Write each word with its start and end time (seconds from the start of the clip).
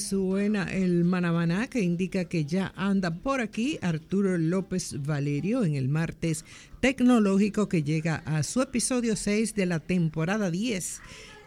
suena 0.00 0.64
el 0.64 1.04
manamaná 1.04 1.68
que 1.68 1.80
indica 1.80 2.24
que 2.24 2.44
ya 2.44 2.72
anda 2.74 3.14
por 3.14 3.40
aquí 3.40 3.78
Arturo 3.82 4.36
López 4.38 4.96
Valerio 5.06 5.64
en 5.64 5.76
el 5.76 5.88
martes 5.88 6.44
tecnológico 6.80 7.68
que 7.68 7.82
llega 7.82 8.16
a 8.24 8.42
su 8.42 8.62
episodio 8.62 9.14
6 9.14 9.54
de 9.54 9.66
la 9.66 9.78
temporada 9.78 10.50
10, 10.50 11.00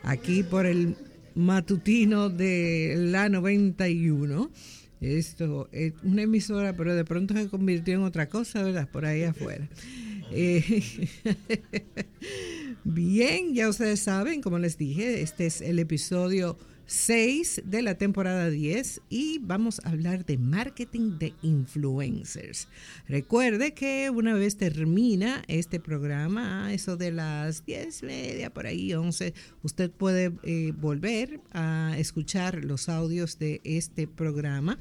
aquí 0.04 0.44
por 0.44 0.66
el 0.66 0.96
matutino 1.36 2.30
de 2.30 2.96
la 2.98 3.28
91. 3.28 4.50
Esto 5.02 5.68
es 5.74 5.94
una 6.04 6.22
emisora, 6.22 6.78
pero 6.78 6.96
de 6.96 7.04
pronto 7.04 7.34
se 7.34 7.50
convirtió 7.50 7.96
en 7.96 8.04
otra 8.04 8.30
cosa, 8.30 8.64
¿verdad? 8.64 8.88
Por 8.90 9.06
ahí 9.06 9.24
afuera. 9.24 9.68
Eh, 10.36 10.82
bien, 12.84 13.54
ya 13.54 13.70
ustedes 13.70 14.00
saben, 14.00 14.42
como 14.42 14.58
les 14.58 14.80
dije, 14.80 15.22
este 15.22 15.46
es 15.46 15.62
el 15.62 15.78
episodio 15.78 16.58
6 16.94 17.64
de 17.66 17.82
la 17.82 17.96
temporada 17.96 18.52
10 18.52 19.02
y 19.10 19.40
vamos 19.40 19.82
a 19.84 19.90
hablar 19.90 20.28
de 20.28 20.38
marketing 20.38 21.18
de 21.18 21.34
influencers. 21.42 22.68
Recuerde 23.08 23.74
que 23.74 24.12
una 24.12 24.36
vez 24.36 24.58
termina 24.58 25.44
este 25.48 25.80
programa, 25.80 26.72
eso 26.72 26.96
de 26.96 27.12
las 27.12 27.66
10 27.66 28.04
media, 28.04 28.54
por 28.54 28.68
ahí 28.68 28.94
11, 28.94 29.34
usted 29.64 29.90
puede 29.90 30.34
eh, 30.44 30.72
volver 30.78 31.42
a 31.52 31.96
escuchar 31.98 32.64
los 32.64 32.88
audios 32.90 33.40
de 33.40 33.60
este 33.64 34.06
programa. 34.06 34.78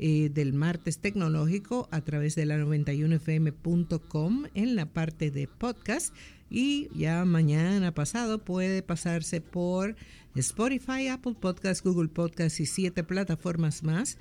Eh, 0.00 0.28
del 0.28 0.52
martes 0.52 0.98
tecnológico 0.98 1.88
a 1.92 2.00
través 2.00 2.34
de 2.34 2.46
la 2.46 2.58
91fm.com 2.58 4.44
en 4.52 4.74
la 4.74 4.86
parte 4.86 5.30
de 5.30 5.46
podcast 5.46 6.12
y 6.50 6.88
ya 6.96 7.24
mañana 7.24 7.94
pasado 7.94 8.44
puede 8.44 8.82
pasarse 8.82 9.40
por 9.40 9.94
Spotify, 10.34 11.06
Apple 11.06 11.36
Podcasts, 11.40 11.84
Google 11.84 12.08
Podcasts 12.08 12.58
y 12.58 12.66
siete 12.66 13.04
plataformas 13.04 13.84
más 13.84 14.18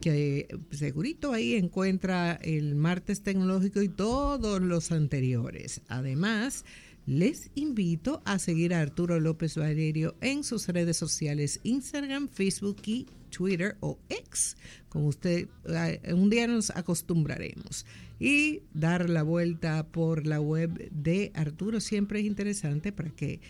que 0.00 0.46
segurito 0.70 1.32
ahí 1.32 1.54
encuentra 1.54 2.34
el 2.42 2.76
martes 2.76 3.22
tecnológico 3.22 3.82
y 3.82 3.88
todos 3.88 4.62
los 4.62 4.92
anteriores. 4.92 5.80
Además, 5.88 6.64
les 7.06 7.50
invito 7.54 8.22
a 8.24 8.38
seguir 8.38 8.74
a 8.74 8.80
Arturo 8.80 9.20
López 9.20 9.56
Valerio 9.56 10.14
en 10.20 10.44
sus 10.44 10.68
redes 10.68 10.96
sociales 10.96 11.60
Instagram, 11.64 12.28
Facebook 12.28 12.76
y 12.86 13.06
Twitter 13.30 13.76
o 13.80 13.98
X, 14.08 14.56
como 14.88 15.06
usted 15.06 15.48
eh, 15.68 16.00
un 16.12 16.30
día 16.30 16.46
nos 16.46 16.70
acostumbraremos. 16.70 17.84
Y 18.18 18.62
dar 18.74 19.08
la 19.08 19.22
vuelta 19.22 19.86
por 19.86 20.26
la 20.26 20.40
web 20.40 20.90
de 20.90 21.32
Arturo 21.34 21.80
siempre 21.80 22.20
es 22.20 22.26
interesante 22.26 22.92
para 22.92 23.10
que 23.10 23.40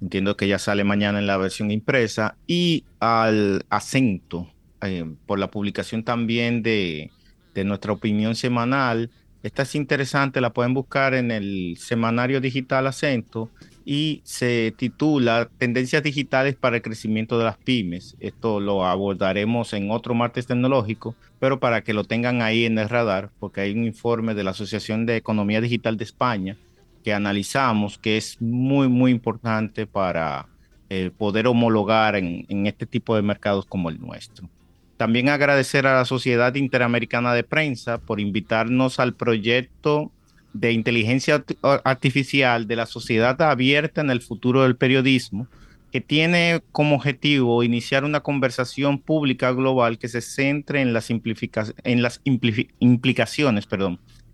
Entiendo 0.00 0.36
que 0.36 0.46
ya 0.46 0.60
sale 0.60 0.84
mañana 0.84 1.18
en 1.18 1.26
la 1.26 1.36
versión 1.36 1.72
impresa. 1.72 2.36
Y 2.46 2.84
al 3.00 3.66
acento 3.70 4.52
eh, 4.82 5.04
por 5.26 5.40
la 5.40 5.50
publicación 5.50 6.04
también 6.04 6.62
de, 6.62 7.10
de 7.54 7.64
nuestra 7.64 7.92
opinión 7.92 8.36
semanal. 8.36 9.10
Esta 9.42 9.64
es 9.64 9.74
interesante, 9.74 10.40
la 10.40 10.52
pueden 10.52 10.74
buscar 10.74 11.12
en 11.12 11.32
el 11.32 11.76
semanario 11.76 12.40
digital 12.40 12.86
acento 12.86 13.50
y 13.84 14.22
se 14.24 14.72
titula 14.76 15.48
Tendencias 15.58 16.02
digitales 16.02 16.56
para 16.56 16.76
el 16.76 16.82
crecimiento 16.82 17.38
de 17.38 17.44
las 17.44 17.58
pymes. 17.58 18.16
Esto 18.20 18.60
lo 18.60 18.86
abordaremos 18.86 19.72
en 19.74 19.90
otro 19.90 20.14
martes 20.14 20.46
tecnológico, 20.46 21.14
pero 21.38 21.60
para 21.60 21.82
que 21.82 21.92
lo 21.92 22.04
tengan 22.04 22.40
ahí 22.40 22.64
en 22.64 22.78
el 22.78 22.88
radar, 22.88 23.30
porque 23.38 23.60
hay 23.60 23.72
un 23.72 23.84
informe 23.84 24.34
de 24.34 24.44
la 24.44 24.52
Asociación 24.52 25.04
de 25.06 25.16
Economía 25.16 25.60
Digital 25.60 25.96
de 25.96 26.04
España 26.04 26.56
que 27.04 27.12
analizamos 27.12 27.98
que 27.98 28.16
es 28.16 28.40
muy, 28.40 28.88
muy 28.88 29.10
importante 29.10 29.86
para 29.86 30.46
eh, 30.88 31.10
poder 31.16 31.46
homologar 31.46 32.16
en, 32.16 32.46
en 32.48 32.66
este 32.66 32.86
tipo 32.86 33.14
de 33.14 33.20
mercados 33.20 33.66
como 33.66 33.90
el 33.90 34.00
nuestro. 34.00 34.48
También 34.96 35.28
agradecer 35.28 35.86
a 35.86 35.96
la 35.96 36.04
Sociedad 36.06 36.54
Interamericana 36.54 37.34
de 37.34 37.44
Prensa 37.44 37.98
por 37.98 38.20
invitarnos 38.20 38.98
al 39.00 39.12
proyecto 39.12 40.12
de 40.54 40.72
inteligencia 40.72 41.44
artificial 41.84 42.66
de 42.66 42.76
la 42.76 42.86
sociedad 42.86 43.40
abierta 43.42 44.00
en 44.00 44.10
el 44.10 44.22
futuro 44.22 44.62
del 44.62 44.76
periodismo, 44.76 45.48
que 45.92 46.00
tiene 46.00 46.62
como 46.72 46.96
objetivo 46.96 47.62
iniciar 47.62 48.04
una 48.04 48.20
conversación 48.20 48.98
pública 48.98 49.52
global 49.52 49.98
que 49.98 50.08
se 50.08 50.22
centre 50.22 50.80
en 50.80 50.92
las, 50.92 51.10
en 51.10 52.02
las 52.02 52.20
implicaciones 52.24 53.68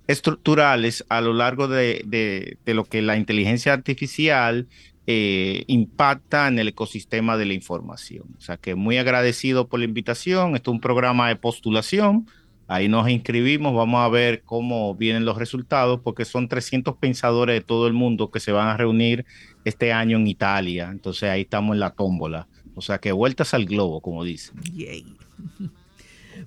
estructurales 0.06 1.04
a 1.09 1.20
lo 1.20 1.32
largo 1.32 1.69
de, 1.69 2.56
lo 2.66 2.84
que 2.84 3.03
la 3.03 3.16
inteligencia 3.16 3.72
artificial 3.72 4.69
eh, 5.06 5.64
impacta 5.66 6.48
en 6.48 6.59
el 6.59 6.69
ecosistema 6.69 7.36
de 7.36 7.47
la 7.47 7.54
información. 7.54 8.25
O 8.36 8.41
sea 8.41 8.56
que 8.56 8.75
muy 8.75 8.98
agradecido 8.98 9.69
por 9.69 9.80
la 9.80 9.86
invitación. 9.86 10.56
Esto 10.56 10.70
es 10.70 10.75
un 10.75 10.80
programa 10.80 11.28
de 11.28 11.36
postulación 11.36 12.26
Ahí 12.70 12.88
nos 12.88 13.10
inscribimos, 13.10 13.75
vamos 13.75 13.98
a 13.98 14.08
ver 14.08 14.42
cómo 14.44 14.94
vienen 14.94 15.25
los 15.25 15.36
resultados, 15.36 16.03
porque 16.04 16.25
son 16.25 16.47
300 16.47 16.98
pensadores 16.98 17.56
de 17.56 17.62
todo 17.62 17.88
el 17.88 17.94
mundo 17.94 18.31
que 18.31 18.38
se 18.38 18.53
van 18.53 18.69
a 18.69 18.76
reunir 18.76 19.26
este 19.64 19.92
año 19.92 20.19
en 20.19 20.28
Italia. 20.28 20.88
Entonces 20.92 21.25
ahí 21.25 21.41
estamos 21.41 21.75
en 21.75 21.80
la 21.80 21.91
tómbola. 21.91 22.47
O 22.76 22.80
sea 22.80 22.98
que 23.00 23.10
vueltas 23.10 23.54
al 23.54 23.66
globo, 23.66 24.00
como 24.00 24.22
dicen. 24.22 24.54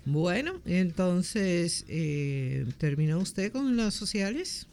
Bueno, 0.05 0.59
entonces, 0.65 1.85
eh, 1.87 2.65
¿terminó 2.77 3.19
usted 3.19 3.51
con 3.51 3.77
las 3.77 3.93
sociales? 3.93 4.67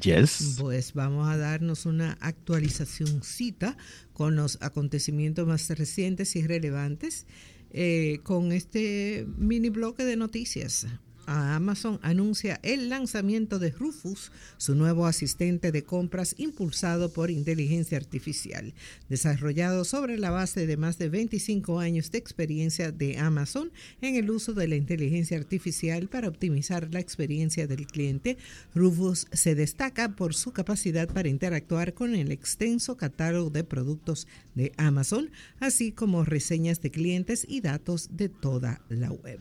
Yes. 0.00 0.56
Pues 0.58 0.94
vamos 0.94 1.28
a 1.28 1.36
darnos 1.36 1.86
una 1.86 2.18
actualización 2.20 3.22
cita 3.22 3.76
con 4.14 4.34
los 4.34 4.58
acontecimientos 4.62 5.46
más 5.46 5.68
recientes 5.70 6.34
y 6.34 6.46
relevantes 6.46 7.26
eh, 7.70 8.20
con 8.22 8.52
este 8.52 9.26
mini 9.36 9.70
bloque 9.70 10.04
de 10.04 10.16
noticias. 10.16 10.86
Amazon 11.26 11.98
anuncia 12.02 12.60
el 12.62 12.88
lanzamiento 12.88 13.58
de 13.58 13.70
Rufus, 13.70 14.32
su 14.56 14.74
nuevo 14.74 15.06
asistente 15.06 15.72
de 15.72 15.84
compras 15.84 16.34
impulsado 16.38 17.12
por 17.12 17.30
inteligencia 17.30 17.98
artificial, 17.98 18.74
desarrollado 19.08 19.84
sobre 19.84 20.18
la 20.18 20.30
base 20.30 20.66
de 20.66 20.76
más 20.76 20.98
de 20.98 21.08
25 21.08 21.80
años 21.80 22.10
de 22.10 22.18
experiencia 22.18 22.92
de 22.92 23.18
Amazon 23.18 23.72
en 24.00 24.14
el 24.14 24.30
uso 24.30 24.52
de 24.52 24.68
la 24.68 24.76
inteligencia 24.76 25.36
artificial 25.36 26.08
para 26.08 26.28
optimizar 26.28 26.92
la 26.92 27.00
experiencia 27.00 27.66
del 27.66 27.86
cliente. 27.86 28.36
Rufus 28.74 29.26
se 29.32 29.54
destaca 29.54 30.16
por 30.16 30.34
su 30.34 30.52
capacidad 30.52 31.08
para 31.08 31.28
interactuar 31.28 31.94
con 31.94 32.14
el 32.14 32.32
extenso 32.32 32.96
catálogo 32.96 33.50
de 33.50 33.64
productos 33.64 34.26
de 34.54 34.72
Amazon, 34.76 35.30
así 35.60 35.92
como 35.92 36.24
reseñas 36.24 36.80
de 36.80 36.90
clientes 36.90 37.46
y 37.48 37.60
datos 37.60 38.16
de 38.16 38.28
toda 38.28 38.80
la 38.88 39.10
web. 39.10 39.40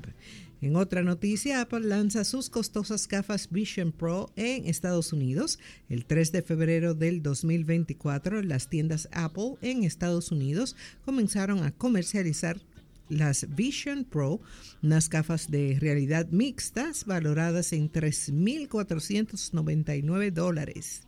En 0.62 0.78
otra 0.78 1.04
noticia, 1.04 1.62
Apple 1.62 1.81
lanza 1.81 2.24
sus 2.24 2.50
costosas 2.50 3.07
gafas 3.07 3.50
Vision 3.52 3.92
Pro 3.92 4.31
en 4.36 4.68
Estados 4.68 5.13
Unidos. 5.13 5.60
El 5.90 6.06
3 6.06 6.31
de 6.31 6.42
febrero 6.42 6.94
del 6.94 7.22
2024, 7.22 8.42
las 8.42 8.69
tiendas 8.69 9.10
Apple 9.12 9.56
en 9.62 9.84
Estados 9.84 10.31
Unidos 10.31 10.78
comenzaron 11.04 11.63
a 11.63 11.72
comercializar 11.72 12.62
las 13.10 13.54
Vision 13.56 14.06
Pro, 14.06 14.40
unas 14.81 15.10
gafas 15.10 15.52
de 15.52 15.78
realidad 15.80 16.30
mixtas 16.31 17.06
valoradas 17.06 17.74
en 17.74 17.92
3.499 17.92 20.31
dólares. 20.31 21.04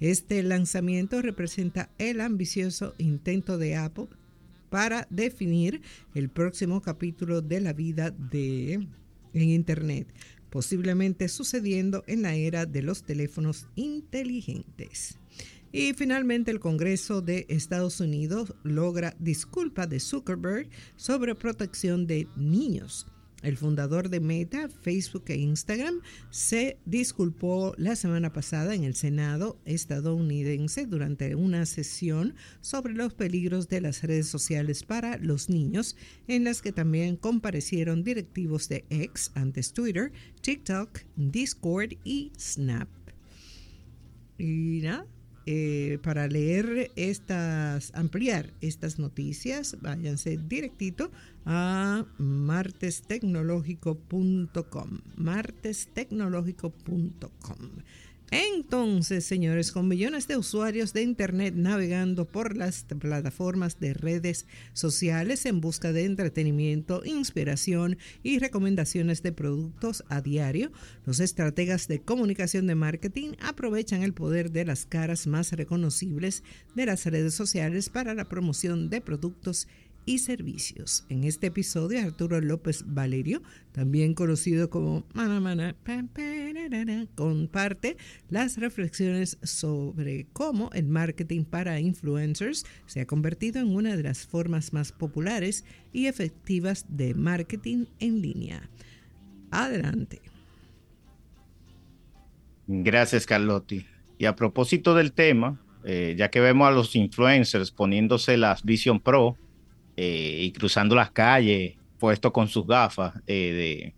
Este 0.00 0.42
lanzamiento 0.42 1.22
representa 1.22 1.90
el 1.98 2.20
ambicioso 2.20 2.94
intento 2.98 3.58
de 3.58 3.76
Apple 3.76 4.08
para 4.68 5.06
definir 5.10 5.82
el 6.14 6.28
próximo 6.28 6.80
capítulo 6.80 7.42
de 7.42 7.60
la 7.60 7.72
vida 7.72 8.10
de 8.10 8.86
en 9.32 9.50
Internet. 9.50 10.12
posiblemente 10.50 11.28
sucediendo 11.28 12.02
en 12.06 12.22
la 12.22 12.34
era 12.34 12.64
de 12.64 12.80
los 12.80 13.02
teléfonos 13.02 13.66
inteligentes. 13.74 15.18
Y 15.70 15.92
finalmente 15.92 16.50
el 16.50 16.60
Congreso 16.60 17.20
de 17.20 17.44
Estados 17.50 18.00
Unidos 18.00 18.54
logra 18.62 19.14
disculpa 19.18 19.86
de 19.86 20.00
Zuckerberg 20.00 20.70
sobre 20.96 21.34
protección 21.34 22.06
de 22.06 22.26
niños. 22.36 23.06
El 23.46 23.56
fundador 23.56 24.08
de 24.08 24.18
Meta, 24.18 24.68
Facebook 24.68 25.26
e 25.28 25.36
Instagram 25.36 26.00
se 26.30 26.80
disculpó 26.84 27.74
la 27.78 27.94
semana 27.94 28.32
pasada 28.32 28.74
en 28.74 28.82
el 28.82 28.96
Senado 28.96 29.56
estadounidense 29.64 30.84
durante 30.84 31.36
una 31.36 31.64
sesión 31.64 32.34
sobre 32.60 32.94
los 32.94 33.14
peligros 33.14 33.68
de 33.68 33.82
las 33.82 34.02
redes 34.02 34.26
sociales 34.26 34.82
para 34.82 35.16
los 35.18 35.48
niños, 35.48 35.94
en 36.26 36.42
las 36.42 36.60
que 36.60 36.72
también 36.72 37.14
comparecieron 37.14 38.02
directivos 38.02 38.68
de 38.68 38.84
X, 38.90 39.30
antes 39.36 39.72
Twitter, 39.72 40.10
TikTok, 40.40 41.02
Discord 41.14 41.92
y 42.02 42.32
Snap. 42.36 42.88
Y 44.38 44.80
nada, 44.82 45.06
eh, 45.48 46.00
para 46.02 46.26
leer 46.26 46.90
estas, 46.96 47.94
ampliar 47.94 48.52
estas 48.60 48.98
noticias, 48.98 49.76
váyanse 49.80 50.36
directito 50.36 51.12
a 51.46 52.04
martestecnológico.com, 52.18 55.00
martestecnológico.com. 55.16 57.70
Entonces, 58.32 59.24
señores, 59.24 59.70
con 59.70 59.86
millones 59.86 60.26
de 60.26 60.36
usuarios 60.36 60.92
de 60.92 61.02
Internet 61.02 61.54
navegando 61.54 62.24
por 62.24 62.56
las 62.56 62.82
plataformas 62.82 63.78
de 63.78 63.94
redes 63.94 64.46
sociales 64.72 65.46
en 65.46 65.60
busca 65.60 65.92
de 65.92 66.04
entretenimiento, 66.04 67.02
inspiración 67.04 67.98
y 68.24 68.40
recomendaciones 68.40 69.22
de 69.22 69.30
productos 69.30 70.02
a 70.08 70.22
diario, 70.22 70.72
los 71.04 71.20
estrategas 71.20 71.86
de 71.86 72.02
comunicación 72.02 72.66
de 72.66 72.74
marketing 72.74 73.34
aprovechan 73.40 74.02
el 74.02 74.12
poder 74.12 74.50
de 74.50 74.64
las 74.64 74.86
caras 74.86 75.28
más 75.28 75.52
reconocibles 75.52 76.42
de 76.74 76.86
las 76.86 77.06
redes 77.06 77.34
sociales 77.34 77.90
para 77.90 78.14
la 78.14 78.24
promoción 78.24 78.90
de 78.90 79.00
productos 79.00 79.68
y 79.68 79.85
servicios. 80.18 81.04
En 81.08 81.24
este 81.24 81.48
episodio, 81.48 82.00
Arturo 82.00 82.40
López 82.40 82.84
Valerio, 82.86 83.42
también 83.72 84.14
conocido 84.14 84.70
como 84.70 85.04
Mana 85.12 85.40
Mana, 85.40 85.74
comparte 87.14 87.96
las 88.30 88.56
reflexiones 88.56 89.38
sobre 89.42 90.26
cómo 90.32 90.70
el 90.72 90.86
marketing 90.86 91.44
para 91.44 91.80
influencers 91.80 92.64
se 92.86 93.00
ha 93.00 93.06
convertido 93.06 93.60
en 93.60 93.74
una 93.74 93.96
de 93.96 94.04
las 94.04 94.26
formas 94.26 94.72
más 94.72 94.92
populares 94.92 95.64
y 95.92 96.06
efectivas 96.06 96.86
de 96.88 97.14
marketing 97.14 97.86
en 97.98 98.22
línea. 98.22 98.70
Adelante. 99.50 100.20
Gracias, 102.68 103.26
Carlotti. 103.26 103.86
Y 104.18 104.24
a 104.24 104.34
propósito 104.34 104.94
del 104.94 105.12
tema, 105.12 105.60
eh, 105.84 106.14
ya 106.16 106.30
que 106.30 106.40
vemos 106.40 106.66
a 106.66 106.70
los 106.72 106.96
influencers 106.96 107.70
poniéndose 107.70 108.36
las 108.36 108.64
Vision 108.64 109.00
Pro, 109.00 109.36
eh, 109.96 110.40
y 110.42 110.52
cruzando 110.52 110.94
las 110.94 111.10
calles, 111.10 111.74
puesto 111.98 112.32
con 112.32 112.48
sus 112.48 112.66
gafas 112.66 113.14
eh, 113.26 113.92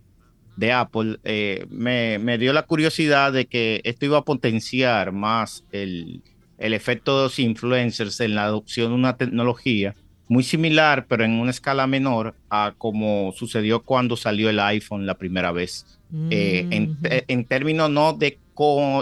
de, 0.56 0.73
Apple, 0.73 1.19
eh, 1.25 1.67
me, 1.71 2.39
dio 2.39 2.53
la 2.53 2.62
curiosidad 2.62 3.33
de 3.33 3.47
que 3.47 3.81
esto 3.85 4.06
iba 4.06 4.19
a 4.19 4.25
potenciar 4.25 5.12
más 5.12 5.65
el, 5.73 6.23
efecto 6.59 7.17
de 7.17 7.23
los 7.25 7.39
influencers 7.39 8.21
en 8.21 8.35
la 8.35 8.45
adopción 8.45 8.91
de 8.91 8.95
una 8.95 9.17
tecnología 9.17 9.95
muy 10.29 10.45
similar, 10.45 11.06
pero 11.09 11.25
en 11.25 11.33
una 11.33 11.50
escala 11.50 11.87
menor 11.87 12.35
a 12.50 12.75
como 12.77 13.33
sucedió 13.33 13.83
cuando 13.83 14.17
salió 14.17 14.50
el 14.50 14.61
iPhone 14.61 15.06
la 15.06 15.15
primera 15.15 15.53
vez. 15.53 15.99
en, 16.31 16.97
en, 17.03 17.45
términos 17.45 17.91
no 17.91 18.12
de 18.12 18.39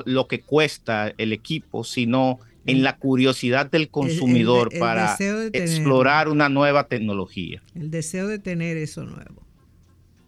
lo 0.04 0.28
que 0.28 0.40
cuesta 0.40 1.12
el 1.19 1.32
equipo, 1.32 1.84
sino 1.84 2.38
en 2.66 2.82
la 2.82 2.96
curiosidad 2.96 3.70
del 3.70 3.88
consumidor 3.88 4.70
para 4.78 5.16
explorar 5.52 6.28
una 6.28 6.48
nueva 6.48 6.88
tecnología. 6.88 7.62
El 7.74 7.90
deseo 7.90 8.28
de 8.28 8.38
tener 8.38 8.76
eso 8.76 9.04
nuevo. 9.04 9.46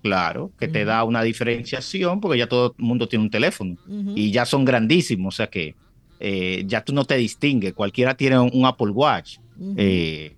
Claro, 0.02 0.52
que 0.58 0.68
te 0.68 0.84
da 0.84 1.02
una 1.04 1.22
diferenciación 1.22 2.20
porque 2.20 2.38
ya 2.38 2.46
todo 2.46 2.74
el 2.78 2.84
mundo 2.84 3.08
tiene 3.08 3.24
un 3.24 3.30
teléfono 3.30 3.76
y 4.14 4.30
ya 4.30 4.46
son 4.46 4.64
grandísimos, 4.64 5.34
o 5.34 5.36
sea 5.36 5.48
que 5.48 5.74
eh, 6.20 6.64
ya 6.66 6.82
tú 6.82 6.92
no 6.92 7.04
te 7.04 7.16
distingues, 7.16 7.74
cualquiera 7.74 8.14
tiene 8.16 8.38
un, 8.38 8.64
Apple 8.64 8.90
Watch, 8.90 9.38
eh, 9.76 10.34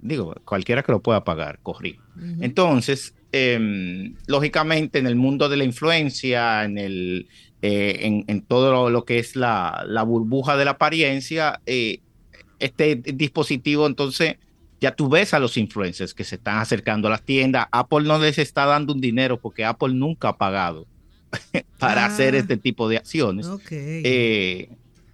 digo, 0.00 0.34
cualquiera 0.44 0.82
que 0.82 0.92
lo 0.92 1.00
pueda 1.00 1.24
pagar, 1.24 1.58
corrí. 1.62 1.98
Entonces, 2.40 3.14
em, 3.32 4.14
lógicamente 4.26 4.98
en 4.98 5.06
el 5.06 5.16
mundo 5.16 5.48
de 5.48 5.56
la 5.58 5.64
influencia, 5.64 6.64
en 6.64 6.78
el, 6.78 7.28
eh, 7.66 8.24
en, 8.26 8.42
todo 8.42 8.90
lo, 8.90 9.04
que 9.06 9.18
es 9.18 9.36
la, 9.36 9.86
burbuja 10.06 10.58
de 10.58 10.66
la 10.66 10.72
apariencia, 10.72 11.62
eh, 11.64 12.00
este 12.58 12.96
dispositivo 12.96 13.86
entonces 13.86 14.36
ya 14.82 14.94
tú 14.94 15.08
ves 15.08 15.32
a 15.32 15.38
los 15.38 15.56
influencers 15.56 16.12
que 16.12 16.24
se 16.24 16.34
están 16.34 16.58
acercando 16.58 17.08
a 17.08 17.12
las 17.12 17.22
tiendas. 17.22 17.66
Apple 17.72 18.02
no 18.02 18.18
les 18.18 18.36
está 18.36 18.66
dando 18.66 18.92
un 18.92 19.00
dinero 19.00 19.40
porque 19.40 19.64
Apple 19.64 19.94
nunca 19.94 20.28
ha 20.28 20.36
pagado 20.36 20.86
para 21.78 22.04
hacer 22.04 22.34
ah. 22.34 22.38
este 22.38 22.58
tipo 22.58 22.86
de 22.86 22.98
acciones. 22.98 23.48
Eh, 23.70 24.68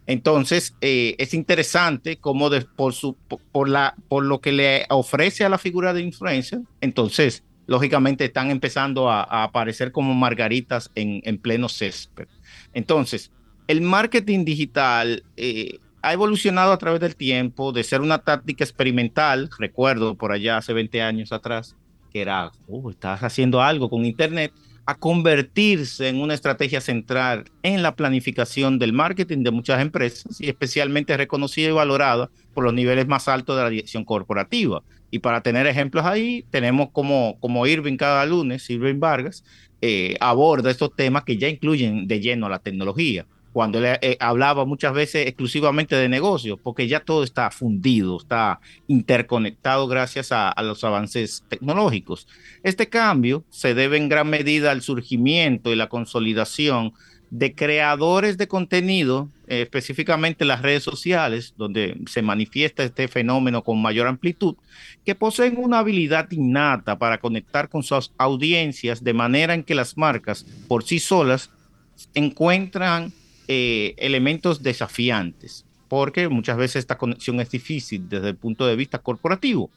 entonces, 0.08 0.74
es 0.80 1.34
interesante 1.34 2.16
cómo 2.16 2.50
por, 2.74 2.94
su, 2.94 3.16
por, 3.52 3.68
la, 3.68 3.94
por 4.08 4.24
lo 4.24 4.40
que 4.40 4.50
le 4.50 4.86
ofrece 4.88 5.44
a 5.44 5.48
la 5.48 5.58
figura 5.58 5.92
de 5.94 6.02
influencer, 6.02 6.62
entonces, 6.80 7.44
lógicamente 7.68 8.24
están 8.24 8.50
empezando 8.50 9.08
a, 9.08 9.22
aparecer 9.44 9.92
como 9.92 10.14
margaritas 10.14 10.90
en, 10.96 11.20
en 11.22 11.38
pleno 11.38 11.68
césped. 11.68 12.26
Entonces, 12.72 13.30
el 13.66 13.80
marketing 13.80 14.44
digital 14.44 15.24
eh, 15.36 15.78
ha 16.02 16.12
evolucionado 16.12 16.72
a 16.72 16.78
través 16.78 17.00
del 17.00 17.16
tiempo 17.16 17.72
de 17.72 17.84
ser 17.84 18.00
una 18.00 18.18
táctica 18.18 18.64
experimental, 18.64 19.50
recuerdo 19.58 20.14
por 20.16 20.32
allá 20.32 20.56
hace 20.56 20.72
20 20.72 21.02
años 21.02 21.32
atrás, 21.32 21.76
que 22.12 22.22
era, 22.22 22.50
oh, 22.68 22.90
estás 22.90 23.22
haciendo 23.22 23.62
algo 23.62 23.88
con 23.88 24.04
Internet, 24.04 24.52
a 24.86 24.94
convertirse 24.96 26.08
en 26.08 26.20
una 26.20 26.34
estrategia 26.34 26.80
central 26.80 27.44
en 27.62 27.82
la 27.82 27.94
planificación 27.94 28.78
del 28.78 28.92
marketing 28.92 29.44
de 29.44 29.52
muchas 29.52 29.80
empresas 29.80 30.40
y 30.40 30.48
especialmente 30.48 31.16
reconocida 31.16 31.68
y 31.68 31.72
valorada 31.72 32.28
por 32.54 32.64
los 32.64 32.74
niveles 32.74 33.06
más 33.06 33.28
altos 33.28 33.56
de 33.56 33.62
la 33.62 33.70
dirección 33.70 34.04
corporativa. 34.04 34.82
Y 35.12 35.20
para 35.20 35.42
tener 35.42 35.66
ejemplos 35.66 36.04
ahí, 36.04 36.44
tenemos 36.50 36.88
como, 36.90 37.36
como 37.40 37.66
Irving 37.66 37.96
cada 37.96 38.26
lunes, 38.26 38.68
Irving 38.70 38.98
Vargas, 38.98 39.44
eh, 39.82 40.16
aborda 40.20 40.70
estos 40.70 40.94
temas 40.94 41.24
que 41.24 41.36
ya 41.36 41.48
incluyen 41.48 42.06
de 42.06 42.20
lleno 42.20 42.48
la 42.48 42.58
tecnología. 42.58 43.26
Cuando 43.52 43.78
él 43.78 43.98
eh, 44.00 44.16
hablaba 44.20 44.64
muchas 44.64 44.92
veces 44.92 45.26
exclusivamente 45.26 45.96
de 45.96 46.08
negocios, 46.08 46.58
porque 46.62 46.86
ya 46.86 47.00
todo 47.00 47.24
está 47.24 47.50
fundido, 47.50 48.16
está 48.18 48.60
interconectado 48.86 49.88
gracias 49.88 50.30
a, 50.30 50.54
los 50.62 50.84
avances 50.84 51.44
tecnológicos. 51.48 52.28
Este 52.62 52.88
cambio 52.88 53.42
se 53.50 53.74
debe 53.74 53.96
en 53.96 54.08
gran 54.08 54.28
medida 54.30 54.70
al 54.70 54.82
surgimiento 54.82 55.72
y 55.72 55.76
la 55.76 55.88
consolidación 55.88 56.92
de 57.30 57.54
creadores 57.54 58.36
de 58.38 58.48
contenido, 58.48 59.30
eh, 59.46 59.62
específicamente 59.62 60.44
las 60.44 60.62
redes 60.62 60.82
sociales, 60.82 61.54
donde 61.56 61.96
se 62.06 62.22
manifiesta 62.22 62.82
este 62.82 63.06
fenómeno 63.06 63.62
con 63.62 63.80
mayor 63.80 64.08
amplitud, 64.08 64.56
que 65.04 65.14
poseen 65.14 65.56
una 65.56 65.78
habilidad 65.78 66.28
innata 66.32 66.98
para 66.98 67.18
conectar 67.18 67.68
con 67.68 67.84
sus 67.84 68.12
audiencias 68.18 69.04
de 69.04 69.14
manera 69.14 69.54
en 69.54 69.62
que 69.62 69.76
las 69.76 69.96
marcas 69.96 70.44
por 70.66 70.82
sí 70.82 70.98
solas 70.98 71.50
encuentran 72.14 73.12
eh, 73.46 73.94
elementos 73.98 74.62
desafiantes, 74.62 75.64
porque 75.88 76.28
muchas 76.28 76.56
veces 76.56 76.76
esta 76.76 76.98
conexión 76.98 77.40
es 77.40 77.50
difícil 77.50 78.08
desde 78.08 78.30
el 78.30 78.36
punto 78.36 78.66
de 78.66 78.74
vista 78.74 78.98
corporativo. 78.98 79.70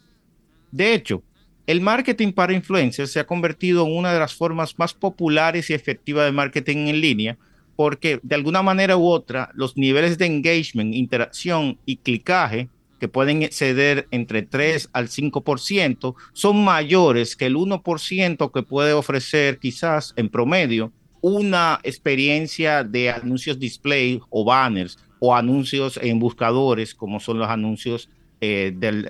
De 0.72 0.96
hecho, 0.96 1.22
el 1.66 1.82
marketing 1.82 2.34
para 2.34 2.54
influencers 2.54 3.12
se 3.12 3.20
ha 3.20 3.28
convertido 3.28 3.86
en 3.86 3.96
una 3.96 4.14
de 4.14 4.20
las 4.20 4.34
formas 4.34 4.78
más 4.78 4.94
populares 4.94 5.70
y 5.70 5.74
efectivas 5.74 6.26
de 6.26 6.32
marketing 6.32 6.88
en 6.88 7.02
línea 7.02 7.38
porque 7.76 8.20
de 8.22 8.36
alguna 8.36 8.62
manera 8.62 8.98
u 8.98 9.08
otra 9.08 9.50
los 9.54 9.78
niveles 9.78 10.18
de 10.18 10.26
engagement, 10.26 10.94
interacción 10.94 11.78
y 11.86 11.98
clicaje 11.98 12.70
que 13.00 13.08
pueden 13.08 13.44
exceder 13.44 14.08
entre 14.12 14.44
3 14.44 14.90
al 14.94 15.08
5% 15.08 16.16
son 16.34 16.64
mayores 16.64 17.36
que 17.36 17.48
el 17.48 17.56
1% 17.56 18.52
que 18.52 18.64
puede 18.64 18.94
ofrecer 18.94 19.60
quizás 19.60 20.14
en 20.16 20.30
promedio 20.30 20.92
una 21.22 21.80
experiencia 21.84 22.84
de 22.84 23.10
anuncios 23.10 23.58
display 23.58 24.22
o 24.30 24.44
banners 24.46 25.00
o 25.20 25.36
anuncios 25.36 25.98
en 26.02 26.20
buscadores 26.20 26.94
como 26.94 27.20
son 27.20 27.40
los 27.40 27.50
anuncios 27.50 28.10
eh, 28.46 28.74
del, 28.76 29.10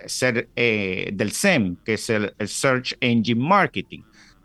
eh, 0.56 1.10
del 1.12 1.32
SEM, 1.32 1.78
que 1.84 1.96
es 1.96 2.08
el, 2.12 2.36
Search 2.46 2.96
Engine 3.00 3.42
Marketing. 3.42 4.02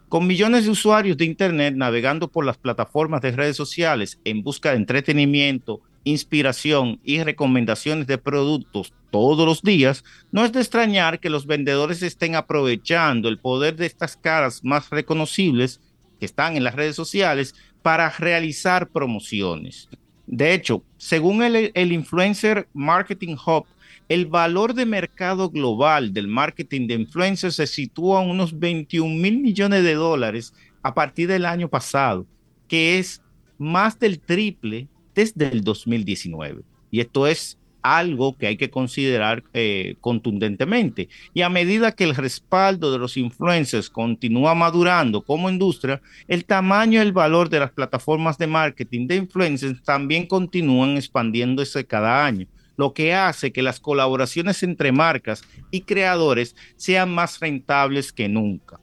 Con 0.08 0.26
millones 0.26 0.64
de 0.64 0.70
usuarios 0.70 1.18
de 1.18 1.26
Internet 1.26 1.74
navegando 1.76 2.26
por 2.28 2.46
las 2.46 2.56
plataformas 2.56 3.20
de 3.20 3.32
redes 3.32 3.54
sociales 3.54 4.18
en 4.24 4.42
busca 4.42 4.70
de 4.70 4.76
entretenimiento, 4.76 5.82
inspiración 6.04 7.00
y 7.04 7.22
recomendaciones 7.22 8.06
de 8.06 8.16
productos 8.16 8.94
todos 9.10 9.44
los 9.44 9.60
días, 9.60 10.04
no 10.32 10.42
es 10.42 10.52
de 10.52 10.60
extrañar 10.60 11.20
que 11.20 11.28
los 11.28 11.46
vendedores 11.46 12.02
estén 12.02 12.34
aprovechando 12.34 13.28
el 13.28 13.38
poder 13.38 13.76
de 13.76 13.84
estas 13.84 14.16
caras 14.16 14.64
más 14.64 14.88
reconocibles 14.88 15.82
que 16.18 16.24
están 16.24 16.56
en 16.56 16.64
las 16.64 16.74
redes 16.74 16.96
sociales 16.96 17.54
para 17.82 18.08
realizar 18.08 18.88
promociones. 18.88 19.90
De 20.26 20.54
hecho, 20.54 20.82
según 20.96 21.42
el, 21.42 21.72
el 21.74 21.92
Influencer 21.92 22.68
Marketing 22.72 23.36
Hub, 23.46 23.66
el 24.08 24.26
valor 24.26 24.74
de 24.74 24.86
mercado 24.86 25.50
global 25.50 26.12
del 26.12 26.28
marketing 26.28 26.86
de 26.86 26.94
influencers 26.94 27.56
se 27.56 27.66
sitúa 27.66 28.22
en 28.22 28.30
unos 28.30 28.58
21 28.58 29.14
mil 29.14 29.38
millones 29.38 29.84
de 29.84 29.94
dólares 29.94 30.54
a 30.82 30.94
partir 30.94 31.28
del 31.28 31.44
año 31.44 31.68
pasado, 31.68 32.26
que 32.66 32.98
es 32.98 33.22
más 33.58 33.98
del 33.98 34.18
triple 34.18 34.88
desde 35.14 35.48
el 35.48 35.62
2019. 35.62 36.62
Y 36.90 37.00
esto 37.00 37.26
es 37.26 37.58
algo 37.82 38.36
que 38.36 38.46
hay 38.46 38.56
que 38.56 38.70
considerar 38.70 39.44
eh, 39.52 39.96
contundentemente. 40.00 41.08
Y 41.34 41.42
a 41.42 41.48
medida 41.48 41.92
que 41.92 42.04
el 42.04 42.14
respaldo 42.14 42.90
de 42.90 42.98
los 42.98 43.16
influencers 43.16 43.90
continúa 43.90 44.54
madurando 44.54 45.22
como 45.22 45.50
industria, 45.50 46.00
el 46.28 46.44
tamaño 46.44 46.98
y 46.98 47.02
el 47.02 47.12
valor 47.12 47.50
de 47.50 47.60
las 47.60 47.72
plataformas 47.72 48.38
de 48.38 48.46
marketing 48.46 49.06
de 49.06 49.16
influencers 49.16 49.82
también 49.82 50.26
continúan 50.26 50.96
expandiéndose 50.96 51.84
cada 51.84 52.24
año 52.24 52.46
lo 52.78 52.94
que 52.94 53.12
hace 53.12 53.52
que 53.52 53.60
las 53.60 53.80
colaboraciones 53.80 54.62
entre 54.62 54.92
marcas 54.92 55.42
y 55.72 55.80
creadores 55.82 56.54
sean 56.76 57.12
más 57.12 57.40
rentables 57.40 58.12
que 58.12 58.28
nunca. 58.28 58.80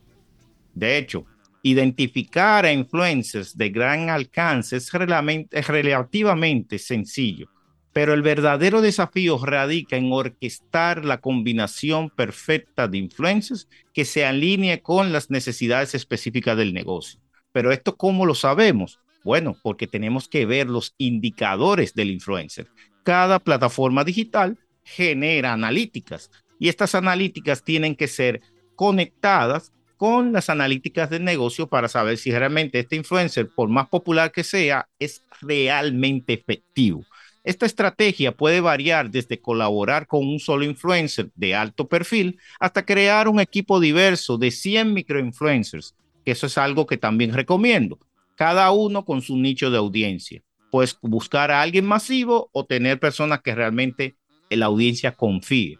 De 0.73 0.97
hecho, 0.97 1.25
identificar 1.63 2.65
a 2.65 2.73
influencers 2.73 3.57
de 3.57 3.69
gran 3.69 4.09
alcance 4.09 4.75
es, 4.75 4.91
relativamente 4.91 6.77
sencillo, 6.77 7.47
pero 7.93 8.13
el 8.13 8.21
verdadero 8.21 8.81
desafío 8.81 9.43
radica 9.43 9.95
en 9.95 10.11
orquestar 10.11 11.05
la 11.05 11.21
combinación 11.21 12.09
perfecta 12.09 12.89
de 12.89 12.97
influencers 12.97 13.69
que 13.93 14.03
se 14.03 14.25
alinee 14.25 14.81
con 14.81 15.13
las 15.13 15.31
necesidades 15.31 15.95
específicas 15.95 16.57
del 16.57 16.73
negocio. 16.73 17.21
Pero 17.53 17.71
esto, 17.71 17.95
¿cómo 17.95 18.25
lo 18.25 18.35
sabemos? 18.35 18.99
Bueno, 19.23 19.55
porque 19.63 19.87
tenemos 19.87 20.27
que 20.27 20.45
ver 20.45 20.67
los 20.67 20.93
indicadores 20.97 21.93
del 21.93 22.11
influencer 22.11 22.67
cada 23.05 23.37
plataforma 23.37 24.03
digital 24.03 24.57
genera 24.83 25.53
analíticas 25.53 26.31
y 26.59 26.69
estas 26.69 26.95
analíticas 26.95 27.63
tienen 27.63 27.95
que 27.95 28.07
ser 28.07 28.41
conectadas 28.75 29.71
con 29.95 30.33
las 30.33 30.49
analíticas 30.49 31.11
del 31.11 31.23
negocio 31.23 31.67
para 31.67 31.87
saber 31.87 32.17
si 32.17 32.31
realmente 32.31 32.79
este 32.79 32.95
influencer, 32.95 33.47
por 33.47 33.69
más 33.69 33.87
popular 33.87 34.31
que 34.31 34.43
sea, 34.43 34.89
es 34.97 35.21
realmente 35.39 36.33
efectivo. 36.33 37.05
Esta 37.43 37.67
estrategia 37.67 38.31
puede 38.31 38.59
variar 38.59 39.11
desde 39.11 39.39
colaborar 39.39 40.07
con 40.07 40.25
un 40.27 40.39
solo 40.39 40.65
influencer 40.65 41.29
de 41.35 41.53
alto 41.53 41.87
perfil 41.87 42.39
hasta 42.59 42.85
crear 42.85 43.27
un 43.27 43.39
equipo 43.39 43.79
diverso 43.79 44.39
de 44.39 44.49
100 44.49 44.93
microinfluencers, 44.95 45.93
que 46.25 46.31
eso 46.31 46.47
es 46.47 46.57
algo 46.57 46.87
que 46.87 46.97
también 46.97 47.33
recomiendo, 47.33 47.99
cada 48.35 48.71
uno 48.71 49.05
con 49.05 49.21
su 49.21 49.37
nicho 49.37 49.69
de 49.69 49.77
audiencia 49.77 50.41
pues 50.75 50.97
buscar 51.01 51.51
a 51.51 51.61
alguien 51.61 51.85
masivo 51.85 52.49
o 52.51 52.65
tener 52.65 52.99
personas 52.99 53.39
que 53.39 53.55
realmente 53.55 54.17
la 54.49 54.65
audiencia 54.65 55.13
confíe. 55.13 55.79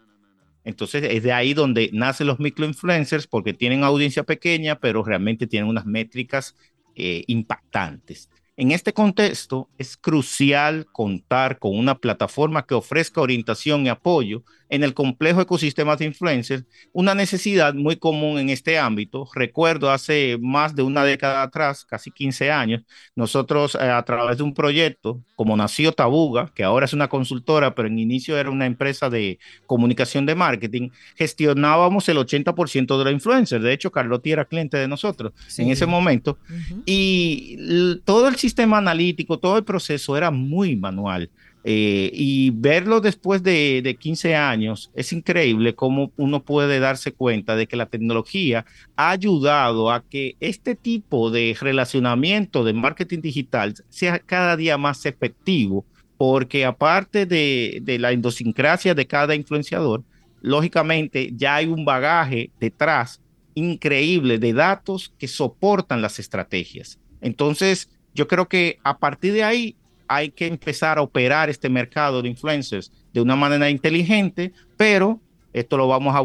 Entonces 0.64 1.02
es 1.02 1.22
de 1.22 1.34
ahí 1.34 1.52
donde 1.52 1.90
nacen 1.92 2.26
los 2.26 2.40
microinfluencers 2.40 3.26
porque 3.26 3.52
tienen 3.52 3.84
audiencia 3.84 4.22
pequeña, 4.22 4.80
pero 4.80 5.04
realmente 5.04 5.46
tienen 5.46 5.68
unas 5.68 5.84
métricas 5.84 6.56
eh, 6.94 7.24
impactantes. 7.26 8.30
En 8.56 8.70
este 8.70 8.94
contexto, 8.94 9.68
es 9.76 9.98
crucial 9.98 10.86
contar 10.90 11.58
con 11.58 11.76
una 11.76 11.98
plataforma 11.98 12.64
que 12.64 12.72
ofrezca 12.72 13.20
orientación 13.20 13.84
y 13.84 13.90
apoyo 13.90 14.44
en 14.68 14.82
el 14.82 14.94
complejo 14.94 15.40
ecosistema 15.40 15.96
de 15.96 16.06
influencers, 16.06 16.64
una 16.92 17.14
necesidad 17.14 17.74
muy 17.74 17.96
común 17.96 18.38
en 18.38 18.50
este 18.50 18.78
ámbito. 18.78 19.28
Recuerdo 19.34 19.90
hace 19.90 20.38
más 20.40 20.74
de 20.74 20.82
una 20.82 21.04
década 21.04 21.42
atrás, 21.42 21.84
casi 21.84 22.10
15 22.10 22.50
años, 22.50 22.82
nosotros 23.14 23.76
eh, 23.76 23.90
a 23.90 24.02
través 24.04 24.38
de 24.38 24.42
un 24.42 24.54
proyecto, 24.54 25.20
como 25.36 25.56
nació 25.56 25.92
Tabuga, 25.92 26.50
que 26.54 26.64
ahora 26.64 26.86
es 26.86 26.92
una 26.92 27.08
consultora, 27.08 27.74
pero 27.74 27.88
en 27.88 27.98
inicio 27.98 28.36
era 28.38 28.50
una 28.50 28.66
empresa 28.66 29.10
de 29.10 29.38
comunicación 29.66 30.26
de 30.26 30.34
marketing, 30.34 30.90
gestionábamos 31.16 32.08
el 32.08 32.18
80% 32.18 32.98
de 32.98 33.04
la 33.04 33.10
influencer. 33.10 33.60
De 33.60 33.72
hecho, 33.72 33.90
Carlotti 33.90 34.32
era 34.32 34.44
cliente 34.44 34.76
de 34.76 34.88
nosotros 34.88 35.32
en 35.58 35.70
ese 35.70 35.86
momento. 35.86 36.38
Y 36.84 37.98
todo 38.04 38.28
el 38.28 38.36
sistema 38.36 38.78
analítico, 38.78 39.38
todo 39.38 39.58
el 39.58 39.64
proceso 39.64 40.16
era 40.16 40.30
muy 40.30 40.76
manual. 40.76 41.30
Eh, 41.68 42.12
y 42.12 42.50
verlo 42.50 43.00
después 43.00 43.42
de, 43.42 43.80
de, 43.82 43.96
15 43.96 44.36
años 44.36 44.92
es 44.94 45.12
increíble 45.12 45.74
cómo 45.74 46.12
uno 46.16 46.44
puede 46.44 46.78
darse 46.78 47.10
cuenta 47.10 47.56
de 47.56 47.66
que 47.66 47.74
la 47.74 47.86
tecnología 47.86 48.64
ha 48.94 49.10
ayudado 49.10 49.90
a 49.90 50.04
que 50.04 50.36
este 50.38 50.76
tipo 50.76 51.28
de 51.32 51.56
relacionamiento 51.60 52.62
de 52.62 52.72
marketing 52.72 53.20
digital 53.20 53.74
sea 53.88 54.20
cada 54.20 54.56
día 54.56 54.78
más 54.78 55.06
efectivo, 55.06 55.84
porque 56.16 56.64
aparte 56.64 57.26
de, 57.26 57.82
la 57.98 58.12
idiosincrasia 58.12 58.94
de 58.94 59.08
cada 59.08 59.34
influenciador, 59.34 60.04
lógicamente 60.42 61.32
ya 61.34 61.56
hay 61.56 61.66
un 61.66 61.84
bagaje 61.84 62.52
detrás 62.60 63.20
increíble 63.54 64.38
de 64.38 64.52
datos 64.52 65.12
que 65.18 65.26
soportan 65.26 66.00
las 66.00 66.20
estrategias. 66.20 67.00
Entonces, 67.20 67.90
yo 68.14 68.28
creo 68.28 68.46
que 68.48 68.78
a 68.84 68.98
partir 68.98 69.32
de 69.32 69.42
ahí 69.42 69.76
hay 70.08 70.30
que 70.30 70.46
empezar 70.46 70.98
a 70.98 71.02
operar 71.02 71.50
este 71.50 71.68
mercado 71.68 72.22
de 72.22 72.28
influencers 72.28 72.92
de 73.12 73.20
una 73.20 73.36
manera 73.36 73.70
inteligente, 73.70 74.52
pero 74.76 75.20
esto 75.52 75.78
lo 75.78 75.88
vamos 75.88 76.14
a 76.14 76.18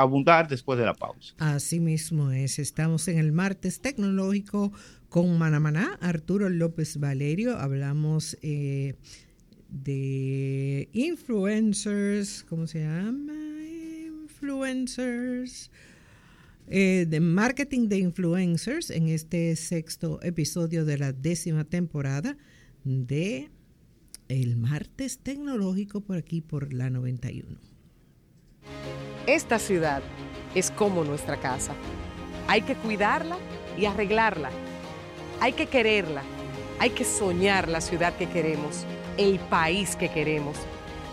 abundar 0.00 0.46
después 0.46 0.78
de 0.78 0.84
la 0.84 0.94
pausa. 0.94 1.34
Así 1.38 1.80
mismo 1.80 2.30
es. 2.30 2.60
Estamos 2.60 3.08
en 3.08 3.18
el 3.18 3.32
martes 3.32 3.80
tecnológico 3.80 4.72
con 5.08 5.36
Manamaná, 5.38 5.98
Arturo 6.00 6.48
López 6.48 7.00
Valerio. 7.00 7.58
Hablamos 7.58 8.38
eh, 8.42 8.94
de 9.68 10.88
influencers, 10.92 12.44
¿cómo 12.44 12.68
se 12.68 12.80
llama? 12.84 13.32
Influencers. 14.06 15.70
Eh, 16.68 17.06
de 17.08 17.20
marketing 17.20 17.88
de 17.88 17.98
influencers 17.98 18.90
en 18.90 19.08
este 19.08 19.54
sexto 19.56 20.20
episodio 20.22 20.84
de 20.84 20.98
la 20.98 21.12
décima 21.12 21.64
temporada 21.64 22.36
de 22.86 23.50
el 24.28 24.56
martes 24.56 25.18
tecnológico 25.18 26.00
por 26.00 26.16
aquí 26.16 26.40
por 26.40 26.72
la 26.72 26.88
91. 26.88 27.58
Esta 29.26 29.58
ciudad 29.58 30.02
es 30.54 30.70
como 30.70 31.02
nuestra 31.02 31.40
casa. 31.40 31.74
Hay 32.46 32.62
que 32.62 32.76
cuidarla 32.76 33.38
y 33.76 33.86
arreglarla. 33.86 34.50
Hay 35.40 35.52
que 35.52 35.66
quererla. 35.66 36.22
Hay 36.78 36.90
que 36.90 37.04
soñar 37.04 37.68
la 37.68 37.80
ciudad 37.80 38.16
que 38.16 38.28
queremos, 38.28 38.84
el 39.16 39.40
país 39.40 39.96
que 39.96 40.08
queremos 40.08 40.56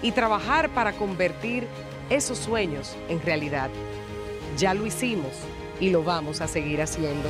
y 0.04 0.12
trabajar 0.12 0.70
para 0.76 0.94
convertir 0.94 1.66
esos 2.12 2.38
sueños 2.38 2.96
en 3.10 3.20
realidad. 3.22 3.72
Ya 4.58 4.76
lo 4.76 4.86
hicimos 4.86 5.32
y 5.80 5.90
lo 5.90 6.04
vamos 6.04 6.40
a 6.42 6.48
seguir 6.48 6.84
haciendo. 6.84 7.30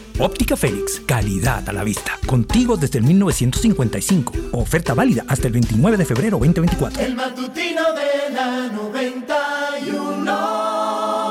Óptica 0.23 0.55
Félix, 0.55 1.01
calidad 1.07 1.67
a 1.67 1.73
la 1.73 1.83
vista. 1.83 2.11
Contigo 2.27 2.77
desde 2.77 2.99
el 2.99 3.05
1955. 3.05 4.33
Oferta 4.51 4.93
válida 4.93 5.25
hasta 5.27 5.47
el 5.47 5.53
29 5.53 5.97
de 5.97 6.05
febrero 6.05 6.37
2024. 6.37 7.01
El 7.01 7.15
matutino 7.15 7.81
de 7.93 8.31
la 8.31 8.67
91. 8.67 10.23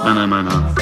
Mana, 0.04 0.26
mana. 0.26 0.74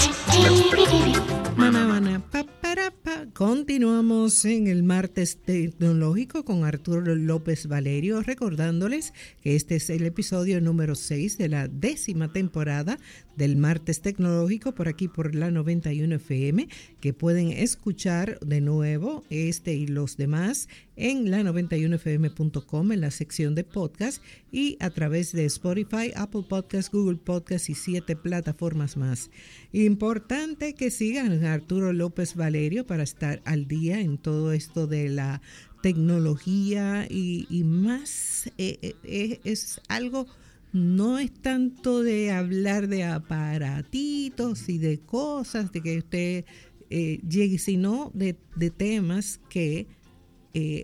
Mana, 1.54 1.84
mana. 1.84 2.22
Pa, 2.32 2.44
para, 2.62 2.90
pa. 2.90 2.97
Continuamos 3.32 4.44
en 4.44 4.66
el 4.66 4.82
martes 4.82 5.38
tecnológico 5.38 6.44
con 6.44 6.64
Arturo 6.64 7.14
López 7.14 7.66
Valerio, 7.66 8.22
recordándoles 8.22 9.12
que 9.42 9.54
este 9.54 9.76
es 9.76 9.90
el 9.90 10.04
episodio 10.04 10.60
número 10.60 10.94
6 10.94 11.38
de 11.38 11.48
la 11.48 11.68
décima 11.68 12.32
temporada 12.32 12.98
del 13.36 13.56
martes 13.56 14.02
tecnológico 14.02 14.74
por 14.74 14.88
aquí 14.88 15.06
por 15.06 15.34
la 15.36 15.52
91 15.52 16.16
FM, 16.16 16.68
que 17.00 17.12
pueden 17.12 17.52
escuchar 17.52 18.40
de 18.40 18.60
nuevo 18.60 19.24
este 19.30 19.74
y 19.74 19.86
los 19.86 20.16
demás 20.16 20.68
en 20.96 21.30
la 21.30 21.42
91fm.com 21.42 22.92
en 22.92 23.00
la 23.00 23.12
sección 23.12 23.54
de 23.54 23.62
podcast 23.62 24.20
y 24.50 24.76
a 24.80 24.90
través 24.90 25.30
de 25.30 25.44
Spotify, 25.44 26.10
Apple 26.16 26.42
Podcast, 26.48 26.92
Google 26.92 27.18
Podcast 27.18 27.70
y 27.70 27.74
siete 27.74 28.16
plataformas 28.16 28.96
más. 28.96 29.30
Importante 29.72 30.74
que 30.74 30.90
sigan 30.90 31.44
Arturo 31.44 31.92
López 31.92 32.34
Valerio 32.34 32.84
estar 33.04 33.42
al 33.44 33.66
día 33.66 34.00
en 34.00 34.18
todo 34.18 34.52
esto 34.52 34.86
de 34.86 35.08
la 35.08 35.40
tecnología 35.82 37.06
y, 37.08 37.46
más 37.64 38.46
eh, 38.58 38.78
eh, 38.82 38.94
eh, 39.04 39.40
es 39.44 39.80
algo 39.88 40.26
no 40.72 41.18
es 41.18 41.32
tanto 41.32 42.02
de 42.02 42.30
hablar 42.30 42.88
de 42.88 43.04
aparatitos 43.04 44.68
y 44.68 44.78
de 44.78 44.98
cosas, 44.98 45.72
de 45.72 45.80
que 45.80 45.98
usted 45.98 46.44
llegue, 46.90 47.58
sino 47.58 48.10
de, 48.12 48.34
temas 48.76 49.40
que 49.48 49.86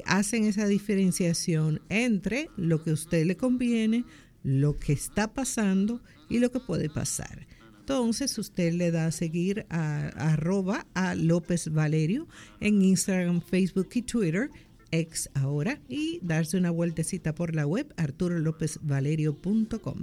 hacen 0.06 0.44
esa 0.44 0.66
diferenciación 0.66 1.82
entre 1.90 2.48
lo 2.56 2.82
que 2.82 2.90
a 2.90 2.94
usted 2.94 3.26
le 3.26 3.36
conviene, 3.36 4.06
lo 4.42 4.78
que 4.78 4.94
está 4.94 5.34
pasando 5.34 6.00
y 6.30 6.38
lo 6.38 6.50
que 6.50 6.60
puede 6.60 6.88
pasar. 6.88 7.46
Entonces 7.84 8.38
usted 8.38 8.72
le 8.72 8.90
da 8.90 9.04
a 9.04 9.12
seguir 9.12 9.66
a, 9.68 10.10
a 10.16 10.32
arroba 10.32 10.86
a 10.94 11.14
López 11.14 11.70
Valerio 11.70 12.26
en 12.60 12.80
Instagram, 12.80 13.42
Facebook 13.42 13.90
y 13.92 14.00
Twitter 14.00 14.48
ex 14.90 15.28
ahora 15.34 15.78
y 15.86 16.18
darse 16.22 16.56
una 16.56 16.70
vueltecita 16.70 17.34
por 17.34 17.54
la 17.54 17.66
web 17.66 17.92
arturolopezvalerio.com. 17.98 19.98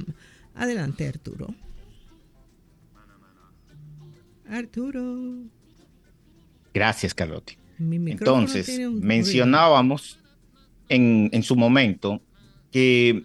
Adelante 0.53 1.07
Arturo. 1.07 1.55
Arturo. 4.47 5.39
Gracias, 6.75 7.15
Carlotti. 7.15 7.57
Entonces, 7.79 8.79
mencionábamos 8.91 10.19
en, 10.87 11.31
en 11.33 11.41
su 11.41 11.55
momento 11.55 12.21
que 12.71 13.23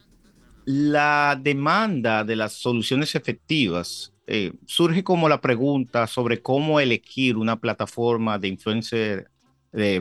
la 0.65 1.39
demanda 1.39 2.25
de 2.25 2.37
las 2.37 2.55
soluciones 2.55 3.15
efectivas 3.15 4.15
eh, 4.27 4.53
surge 4.67 5.05
como 5.05 5.29
la 5.29 5.41
pregunta 5.41 6.07
sobre 6.07 6.43
cómo 6.43 6.81
elegir 6.81 7.37
una 7.37 7.57
plataforma 7.57 8.39
de 8.39 8.49
influencer 8.49 9.31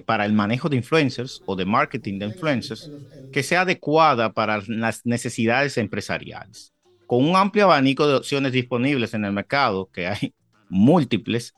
para 0.05 0.25
el 0.25 0.31
manejo 0.31 0.69
de 0.69 0.77
influencers 0.77 1.43
o 1.45 1.53
de 1.53 1.65
marketing 1.65 2.17
de 2.17 2.27
influencers 2.27 2.89
que 3.33 3.43
sea 3.43 3.61
adecuada 3.61 4.31
para 4.31 4.63
las 4.67 5.05
necesidades 5.05 5.77
empresariales. 5.77 6.73
Con 7.07 7.25
un 7.25 7.35
amplio 7.35 7.65
abanico 7.65 8.07
de 8.07 8.15
opciones 8.15 8.53
disponibles 8.53 9.13
en 9.13 9.25
el 9.25 9.33
mercado, 9.33 9.89
que 9.91 10.07
hay 10.07 10.33
múltiples, 10.69 11.53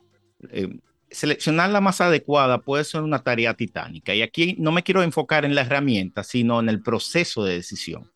eh, 0.49 0.80
seleccionar 1.10 1.69
la 1.69 1.82
más 1.82 2.01
adecuada 2.01 2.60
puede 2.60 2.84
ser 2.84 3.01
una 3.01 3.19
tarea 3.19 3.53
titánica. 3.53 4.13
Y 4.13 4.21
aquí 4.21 4.56
no 4.60 4.71
me 4.71 4.84
quiero 4.84 5.03
enfocar 5.03 5.45
en 5.45 5.56
la 5.56 5.62
herramienta, 5.62 6.23
sino 6.23 6.60
en 6.60 6.69
el 6.69 6.82
proceso 6.82 7.43
de 7.43 7.56
decisión. 7.56 8.10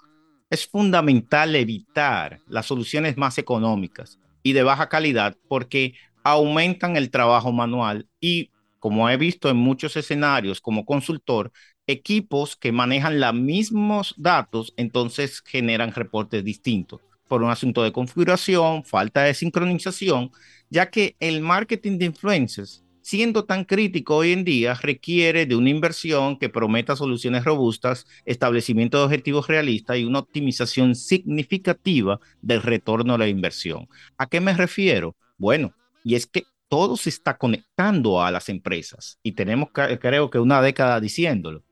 Es 0.49 0.67
fundamental 0.67 1.55
evitar 1.55 2.39
las 2.47 2.65
soluciones 2.65 3.17
más 3.17 3.37
económicas 3.37 4.19
y 4.43 4.53
de 4.53 4.63
baja 4.63 4.89
calidad 4.89 5.37
porque 5.47 5.95
aumentan 6.23 6.97
el 6.97 7.09
trabajo 7.11 7.51
manual 7.51 8.07
y 8.19 8.51
como 8.79 9.09
he 9.09 9.17
visto 9.17 9.49
en 9.49 9.57
muchos 9.57 9.95
escenarios 9.95 10.59
como 10.59 10.85
consultor, 10.85 11.51
equipos 11.85 12.55
que 12.55 12.71
manejan 12.71 13.19
los 13.19 13.33
mismos 13.33 14.15
datos, 14.17 14.73
entonces 14.75 15.41
generan 15.45 15.93
reportes 15.93 16.43
distintos 16.43 17.01
por 17.27 17.43
un 17.43 17.49
asunto 17.49 17.83
de 17.83 17.93
configuración, 17.93 18.83
falta 18.83 19.23
de 19.23 19.33
sincronización, 19.33 20.31
ya 20.69 20.89
que 20.89 21.15
el 21.21 21.39
marketing 21.39 21.97
de 21.97 22.05
influencers, 22.07 22.83
siendo 23.01 23.45
tan 23.45 23.65
crítico 23.65 24.17
hoy 24.17 24.31
en 24.31 24.43
día, 24.43 24.73
requiere 24.75 25.45
de 25.45 25.55
una 25.55 25.69
inversión 25.69 26.37
que 26.37 26.49
prometa 26.49 26.95
soluciones 26.95 27.43
robustas, 27.43 28.05
establecimiento 28.25 28.97
de 28.97 29.05
objetivos 29.05 29.47
realistas 29.47 29.97
y 29.97 30.05
una 30.05 30.19
optimización 30.19 30.95
significativa 30.95 32.19
del 32.41 32.61
retorno 32.61 33.13
a 33.13 33.17
la 33.17 33.27
inversión. 33.27 33.87
¿A 34.17 34.27
qué 34.27 34.39
me 34.39 34.53
refiero? 34.53 35.15
Bueno, 35.37 35.73
y 36.03 36.15
es 36.15 36.25
que 36.25 36.43
todo 36.69 36.95
se 36.95 37.09
está 37.09 37.37
conectando 37.37 38.21
a 38.21 38.31
las 38.31 38.47
empresas 38.47 39.19
y 39.23 39.33
tenemos 39.33 39.69
creo 39.71 40.29
que 40.29 40.39
una 40.39 40.61
década 40.61 40.99
diciéndolo. 40.99 41.63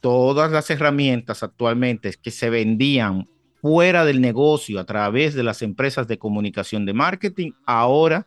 Todas 0.00 0.50
las 0.50 0.68
herramientas 0.68 1.42
actualmente 1.42 2.12
que 2.20 2.30
se 2.30 2.50
vendían 2.50 3.28
fuera 3.62 4.04
del 4.04 4.20
negocio 4.20 4.80
a 4.80 4.84
través 4.84 5.34
de 5.34 5.44
las 5.44 5.62
empresas 5.62 6.08
de 6.08 6.18
comunicación 6.18 6.84
de 6.84 6.92
marketing, 6.92 7.52
ahora 7.64 8.26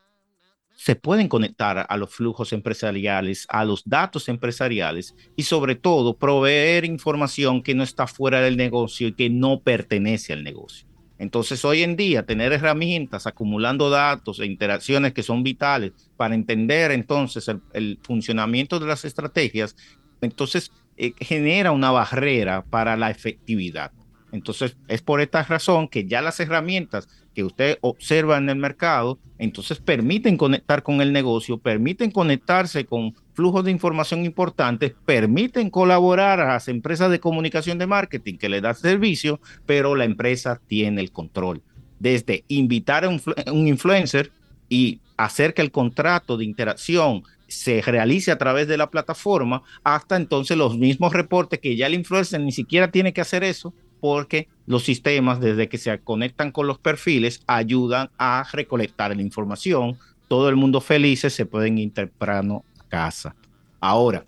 se 0.75 0.95
pueden 0.95 1.27
conectar 1.27 1.85
a 1.87 1.97
los 1.97 2.13
flujos 2.13 2.53
empresariales, 2.53 3.45
a 3.49 3.65
los 3.65 3.83
datos 3.85 4.29
empresariales 4.29 5.15
y 5.35 5.43
sobre 5.43 5.75
todo 5.75 6.17
proveer 6.17 6.85
información 6.85 7.63
que 7.63 7.75
no 7.75 7.83
está 7.83 8.07
fuera 8.07 8.41
del 8.41 8.57
negocio 8.57 9.07
y 9.07 9.13
que 9.13 9.29
no 9.29 9.61
pertenece 9.61 10.33
al 10.33 10.43
negocio. 10.43 10.87
Entonces, 11.17 11.63
hoy 11.63 11.83
en 11.83 11.95
día, 11.95 12.25
tener 12.25 12.51
herramientas 12.51 13.25
acumulando 13.25 13.89
datos 13.89 14.39
e 14.39 14.45
interacciones 14.45 15.13
que 15.13 15.23
son 15.23 15.43
vitales 15.43 15.93
para 16.17 16.35
entender 16.35 16.91
entonces 16.91 17.49
el, 17.73 17.99
funcionamiento 18.03 18.79
de 18.79 18.87
las 18.87 19.05
estrategias, 19.05 19.77
entonces 20.19 20.71
eh, 20.97 21.13
genera 21.19 21.71
una 21.71 21.91
barrera 21.91 22.65
para 22.65 22.97
la 22.97 23.11
efectividad. 23.11 23.91
Entonces, 24.31 24.75
es 24.87 25.01
por 25.01 25.21
esta 25.21 25.43
razón 25.43 25.87
que 25.87 26.05
ya 26.05 26.21
las 26.21 26.39
herramientas 26.39 27.07
que 27.33 27.43
usted 27.43 27.77
observa 27.81 28.37
en 28.37 28.49
el 28.49 28.55
mercado, 28.55 29.19
entonces 29.37 29.79
permiten 29.79 30.37
conectar 30.37 30.83
con 30.83 31.01
el 31.01 31.13
negocio, 31.13 31.57
permiten 31.57 32.11
conectarse 32.11 32.85
con 32.85 33.13
flujos 33.33 33.65
de 33.65 33.71
información 33.71 34.25
importantes, 34.25 34.93
permiten 35.05 35.69
colaborar 35.69 36.39
a 36.39 36.53
las 36.53 36.67
empresas 36.67 37.11
de 37.11 37.19
comunicación 37.19 37.77
de 37.77 37.87
marketing 37.87 38.37
que 38.37 38.49
le 38.49 38.61
da 38.61 38.73
servicio, 38.73 39.39
pero 39.65 39.95
la 39.95 40.05
empresa 40.05 40.61
tiene 40.67 41.01
el 41.01 41.11
control. 41.11 41.61
Desde 41.99 42.45
invitar 42.47 43.05
a 43.05 43.09
un, 43.09 43.21
un 43.51 43.67
influencer 43.67 44.31
y 44.69 45.01
hacer 45.17 45.53
que 45.53 45.61
el 45.61 45.71
contrato 45.71 46.37
de 46.37 46.45
interacción 46.45 47.23
se 47.47 47.81
realice 47.81 48.31
a 48.31 48.37
través 48.37 48.67
de 48.67 48.77
la 48.77 48.89
plataforma, 48.89 49.63
hasta 49.83 50.15
entonces 50.15 50.57
los 50.57 50.77
mismos 50.77 51.13
reportes 51.13 51.59
que 51.59 51.75
ya 51.75 51.87
el 51.87 51.93
influencer 51.93 52.41
ni 52.41 52.51
siquiera 52.51 52.91
tiene 52.91 53.13
que 53.13 53.21
hacer 53.21 53.43
eso, 53.43 53.73
porque 53.99 54.47
los 54.67 54.83
sistemas, 54.83 55.39
desde 55.39 55.69
que 55.69 55.77
se 55.77 55.97
conectan 55.99 56.51
con 56.51 56.67
los 56.67 56.79
perfiles, 56.79 57.41
ayudan 57.47 58.09
a 58.17 58.45
recolectar 58.51 59.15
la 59.15 59.21
información. 59.21 59.97
Todo 60.27 60.49
el 60.49 60.55
mundo 60.55 60.81
felices 60.81 61.33
se 61.33 61.45
pueden 61.45 61.77
ir 61.77 61.93
temprano 61.93 62.63
a 62.79 62.83
casa. 62.89 63.35
Ahora, 63.79 64.25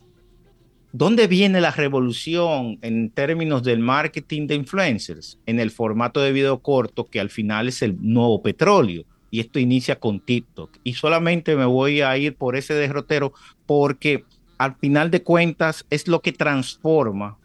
¿dónde 0.91 1.27
viene 1.27 1.59
la 1.59 1.71
revolución 1.71 2.77
en 2.81 3.09
términos 3.09 3.63
del 3.63 3.79
marketing 3.79 4.45
de 4.45 4.55
influencers? 4.55 5.39
En 5.47 5.59
el 5.59 5.71
formato 5.71 6.21
de 6.21 6.31
video 6.31 6.59
corto, 6.59 7.05
que 7.05 7.19
al 7.19 7.29
final 7.29 7.67
es 7.67 7.81
el 7.81 7.97
nuevo 7.99 8.41
petróleo. 8.41 9.03
Y 9.29 9.39
esto 9.39 9.59
inicia 9.59 9.99
con 9.99 10.19
TikTok. 10.19 10.77
Y 10.83 10.93
solamente 10.93 11.55
me 11.55 11.65
voy 11.65 12.01
a 12.01 12.15
ir 12.17 12.35
por 12.35 12.55
ese 12.55 12.75
derrotero 12.75 13.33
porque 13.65 14.23
al 14.57 14.75
final 14.75 15.11
de 15.11 15.23
cuentas 15.23 15.85
es 15.89 16.07
lo 16.07 16.21
que 16.21 16.31
transforma 16.31 17.37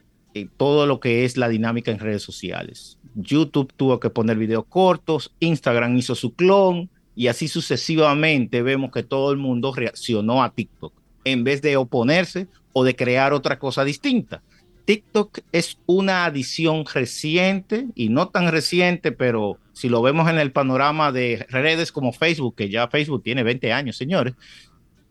todo 0.56 0.86
lo 0.86 1.00
que 1.00 1.24
es 1.24 1.36
la 1.36 1.48
dinámica 1.48 1.90
en 1.90 1.98
redes 1.98 2.22
sociales. 2.22 2.98
YouTube 3.14 3.72
tuvo 3.76 4.00
que 4.00 4.10
poner 4.10 4.36
videos 4.36 4.64
cortos, 4.68 5.32
Instagram 5.40 5.96
hizo 5.96 6.14
su 6.14 6.34
clon 6.34 6.88
y 7.14 7.26
así 7.26 7.48
sucesivamente 7.48 8.62
vemos 8.62 8.90
que 8.90 9.02
todo 9.02 9.32
el 9.32 9.38
mundo 9.38 9.74
reaccionó 9.74 10.42
a 10.42 10.54
TikTok 10.54 10.92
en 11.24 11.44
vez 11.44 11.62
de 11.62 11.76
oponerse 11.76 12.48
o 12.72 12.84
de 12.84 12.96
crear 12.96 13.32
otra 13.32 13.58
cosa 13.58 13.84
distinta. 13.84 14.42
TikTok 14.84 15.40
es 15.52 15.78
una 15.86 16.24
adición 16.24 16.84
reciente 16.92 17.86
y 17.94 18.08
no 18.08 18.28
tan 18.28 18.50
reciente, 18.50 19.12
pero 19.12 19.58
si 19.72 19.88
lo 19.88 20.02
vemos 20.02 20.28
en 20.28 20.38
el 20.38 20.50
panorama 20.50 21.12
de 21.12 21.46
redes 21.48 21.92
como 21.92 22.12
Facebook, 22.12 22.56
que 22.56 22.68
ya 22.68 22.88
Facebook 22.88 23.22
tiene 23.22 23.44
20 23.44 23.72
años, 23.72 23.96
señores, 23.96 24.34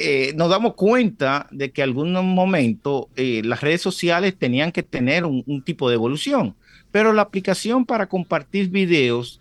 eh, 0.04 0.34
nos 0.36 0.50
damos 0.50 0.76
cuenta 0.76 1.48
de 1.52 1.72
que 1.72 1.82
en 1.82 1.90
algún 1.90 2.14
momento 2.14 3.10
eh, 3.16 3.42
las 3.44 3.62
redes 3.62 3.82
sociales 3.82 4.36
tenían 4.38 4.72
que 4.72 4.84
tener 4.84 5.26
un, 5.26 5.44
un, 5.48 5.62
tipo 5.62 5.90
de 5.90 5.96
evolución, 5.96 6.56
pero 6.92 7.14
la 7.14 7.22
aplicación 7.22 7.86
para 7.86 8.08
compartir 8.08 8.70
videos 8.70 9.40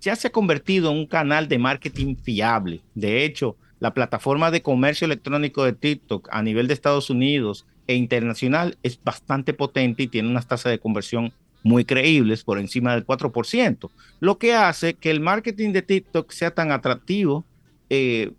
ya 0.00 0.16
se 0.16 0.28
ha 0.28 0.32
convertido 0.32 0.90
en 0.90 0.98
un 0.98 1.06
canal 1.06 1.48
de 1.48 1.58
marketing 1.58 2.16
fiable. 2.16 2.82
De 2.94 3.24
hecho, 3.24 3.56
la 3.80 3.94
plataforma 3.94 4.50
de 4.50 4.62
comercio 4.62 5.06
electrónico 5.06 5.64
de 5.64 5.72
TikTok 5.72 6.28
a 6.30 6.42
nivel 6.42 6.68
de 6.68 6.74
Estados 6.74 7.10
Unidos 7.10 7.66
e 7.86 7.94
internacional 7.94 8.78
es 8.82 8.98
bastante 9.02 9.52
potente 9.52 10.02
y 10.02 10.08
tiene 10.08 10.28
unas 10.28 10.46
tasas 10.46 10.72
de 10.72 10.78
conversión 10.78 11.32
muy 11.62 11.84
creíbles, 11.84 12.44
por 12.44 12.58
encima 12.58 12.94
del 12.94 13.06
4%, 13.06 13.90
lo 14.20 14.38
que 14.38 14.54
hace 14.54 14.94
que 14.94 15.10
el 15.10 15.20
marketing 15.20 15.72
de 15.72 15.82
TikTok 15.82 16.30
sea 16.30 16.50
tan 16.50 16.70
atractivo 16.70 17.44
eh, 17.88 18.32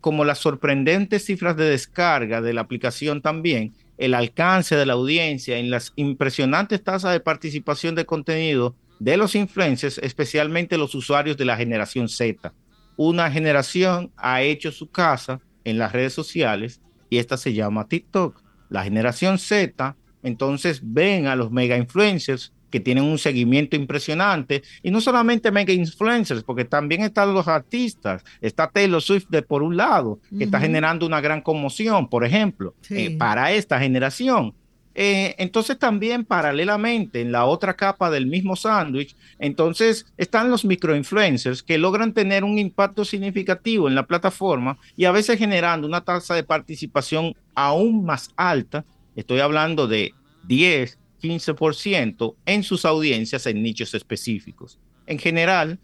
como 0.00 0.24
las 0.24 0.38
sorprendentes 0.38 1.24
cifras 1.24 1.56
de 1.56 1.64
descarga 1.64 2.40
de 2.40 2.52
la 2.52 2.62
aplicación 2.62 3.22
también, 3.22 3.74
el 3.98 4.14
alcance 4.14 4.76
de 4.76 4.86
la 4.86 4.94
audiencia 4.94 5.58
en 5.58 5.70
las 5.70 5.92
impresionantes 5.96 6.82
tasas 6.82 7.12
de 7.12 7.20
participación 7.20 7.94
de 7.94 8.06
contenido 8.06 8.74
de 8.98 9.16
los 9.16 9.34
influencers, 9.34 9.98
especialmente 9.98 10.78
los 10.78 10.94
usuarios 10.94 11.36
de 11.36 11.44
la 11.44 11.56
generación 11.56 12.08
Z. 12.08 12.52
Una 12.96 13.30
generación 13.30 14.10
ha 14.16 14.42
hecho 14.42 14.72
su 14.72 14.90
casa 14.90 15.40
en 15.64 15.78
las 15.78 15.92
redes 15.92 16.12
sociales 16.12 16.80
y 17.08 17.18
esta 17.18 17.36
se 17.36 17.52
llama 17.52 17.88
TikTok. 17.88 18.42
La 18.68 18.84
generación 18.84 19.38
Z, 19.38 19.96
entonces 20.22 20.80
ven 20.82 21.26
a 21.26 21.36
los 21.36 21.50
mega 21.50 21.76
influencers 21.76 22.52
que 22.70 22.80
tienen 22.80 23.04
un 23.04 23.18
seguimiento 23.18 23.76
impresionante 23.76 24.62
y 24.82 24.90
no 24.90 25.00
solamente 25.00 25.50
mega 25.50 25.72
influencers, 25.72 26.42
porque 26.42 26.64
también 26.64 27.02
están 27.02 27.34
los 27.34 27.48
artistas, 27.48 28.24
está 28.40 28.68
Taylor 28.68 29.02
Swift 29.02 29.26
de 29.28 29.42
por 29.42 29.62
un 29.62 29.76
lado, 29.76 30.18
que 30.30 30.36
uh 30.36 30.38
-huh. 30.38 30.44
está 30.44 30.60
generando 30.60 31.06
una 31.06 31.20
gran 31.20 31.42
conmoción, 31.42 32.08
por 32.08 32.24
ejemplo, 32.24 32.74
sí. 32.80 33.06
eh, 33.06 33.16
para 33.18 33.52
esta 33.52 33.78
generación. 33.78 34.54
Eh, 34.94 35.36
entonces 35.38 35.78
también 35.78 36.24
paralelamente 36.24 37.20
en 37.20 37.30
la 37.30 37.44
otra 37.44 37.74
capa 37.74 38.10
del 38.10 38.26
mismo 38.26 38.56
sándwich, 38.56 39.14
entonces 39.38 40.06
están 40.16 40.50
los 40.50 40.64
microinfluencers 40.64 41.62
que 41.62 41.78
logran 41.78 42.12
tener 42.12 42.42
un 42.42 42.58
impacto 42.58 43.04
significativo 43.04 43.86
en 43.86 43.94
la 43.94 44.06
plataforma 44.06 44.78
y 44.96 45.04
a 45.04 45.12
veces 45.12 45.38
generando 45.38 45.86
una 45.86 46.00
tasa 46.00 46.34
de 46.34 46.42
participación 46.42 47.34
aún 47.54 48.04
más 48.04 48.30
alta. 48.36 48.84
Estoy 49.14 49.40
hablando 49.40 49.86
de 49.86 50.12
10, 50.48 50.98
15% 51.20 52.34
en 52.46 52.62
sus 52.62 52.84
audiencias 52.84 53.46
en 53.46 53.62
nichos 53.62 53.94
específicos. 53.94 54.78
En 55.06 55.18
general, 55.18 55.78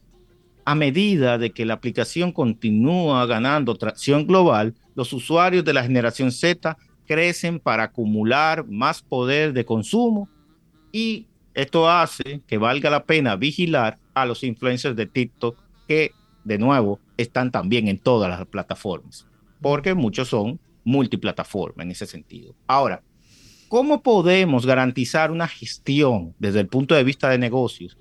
a 0.64 0.74
medida 0.74 1.38
de 1.38 1.52
que 1.52 1.64
la 1.64 1.74
aplicación 1.74 2.32
continúa 2.32 3.24
ganando 3.26 3.76
tracción 3.76 4.26
global, 4.26 4.74
los 4.94 5.12
usuarios 5.12 5.64
de 5.64 5.72
la 5.72 5.82
generación 5.82 6.32
Z 6.32 6.76
crecen 7.06 7.60
para 7.60 7.84
acumular 7.84 8.66
más 8.66 9.00
poder 9.02 9.52
de 9.52 9.64
consumo 9.64 10.28
y 10.90 11.26
esto 11.54 11.88
hace 11.88 12.42
que 12.46 12.58
valga 12.58 12.90
la 12.90 13.04
pena 13.04 13.36
vigilar 13.36 13.98
a 14.12 14.26
los 14.26 14.42
influencers 14.42 14.96
de 14.96 15.06
TikTok 15.06 15.56
que, 15.86 16.10
de 16.44 16.58
nuevo, 16.58 17.00
están 17.16 17.50
también 17.50 17.88
en 17.88 17.98
todas 17.98 18.28
las 18.28 18.46
plataformas, 18.46 19.26
porque 19.62 19.94
muchos 19.94 20.28
son 20.28 20.60
multiplataforma 20.84 21.82
en 21.82 21.92
ese 21.92 22.06
sentido. 22.06 22.54
Ahora, 22.66 23.02
¿cómo 23.68 24.02
podemos 24.02 24.66
garantizar 24.66 25.30
una 25.30 25.48
gestión 25.48 26.34
desde 26.38 26.60
el 26.60 26.68
punto 26.68 26.94
de 26.94 27.04
vista 27.04 27.28
de 27.30 27.38
negocios 27.38 27.96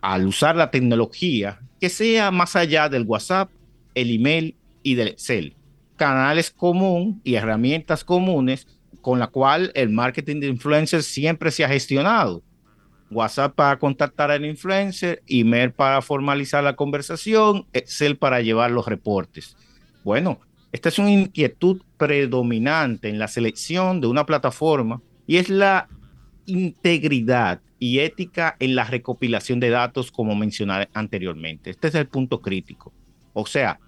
al 0.00 0.26
usar 0.26 0.56
la 0.56 0.70
tecnología 0.70 1.60
que 1.80 1.88
sea 1.88 2.30
más 2.30 2.56
allá 2.56 2.88
del 2.88 3.04
WhatsApp, 3.04 3.50
el 3.94 4.14
email 4.14 4.56
y 4.82 4.94
del 4.94 5.08
Excel? 5.08 5.56
canales 6.00 6.50
común 6.50 7.20
y 7.24 7.34
herramientas 7.34 8.04
comunes 8.04 8.66
con 9.02 9.18
la 9.18 9.26
cual 9.26 9.70
el 9.74 9.90
marketing 9.90 10.40
de 10.40 10.46
influencers 10.46 11.04
siempre 11.04 11.50
se 11.50 11.62
ha 11.62 11.68
gestionado. 11.68 12.42
WhatsApp 13.10 13.54
para 13.54 13.78
contactar 13.78 14.30
al 14.30 14.46
influencer, 14.46 15.22
email 15.26 15.72
para 15.72 16.00
formalizar 16.00 16.64
la 16.64 16.74
conversación, 16.74 17.66
Excel 17.74 18.16
para 18.16 18.40
llevar 18.40 18.70
los 18.70 18.86
reportes. 18.86 19.58
Bueno, 20.02 20.40
esta 20.72 20.88
es 20.88 20.98
una 20.98 21.10
inquietud 21.10 21.82
predominante 21.96 23.08
en 23.08 23.18
la 23.18 23.28
selección 23.28 24.00
de 24.00 24.06
una 24.06 24.24
plataforma 24.24 25.02
y 25.26 25.36
es 25.36 25.48
la 25.48 25.88
integridad 26.46 27.60
y 27.78 28.00
ética 28.00 28.56
en 28.60 28.74
la 28.74 28.84
recopilación 28.84 29.58
de 29.58 29.70
datos 29.70 30.12
como 30.12 30.34
mencioné 30.34 30.88
anteriormente. 30.92 31.70
Este 31.70 31.88
es 31.88 31.94
el 31.94 32.06
punto 32.06 32.40
crítico. 32.40 32.92
O 33.32 33.46
sea, 33.46 33.80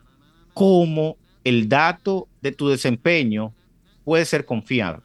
cómo 0.55 1.17
el 1.45 1.69
dato 1.69 2.29
de 2.41 2.53
tu 2.53 2.69
desempeño 2.69 3.55
puede 4.05 4.25
ser 4.25 4.45
confiado 4.45 5.03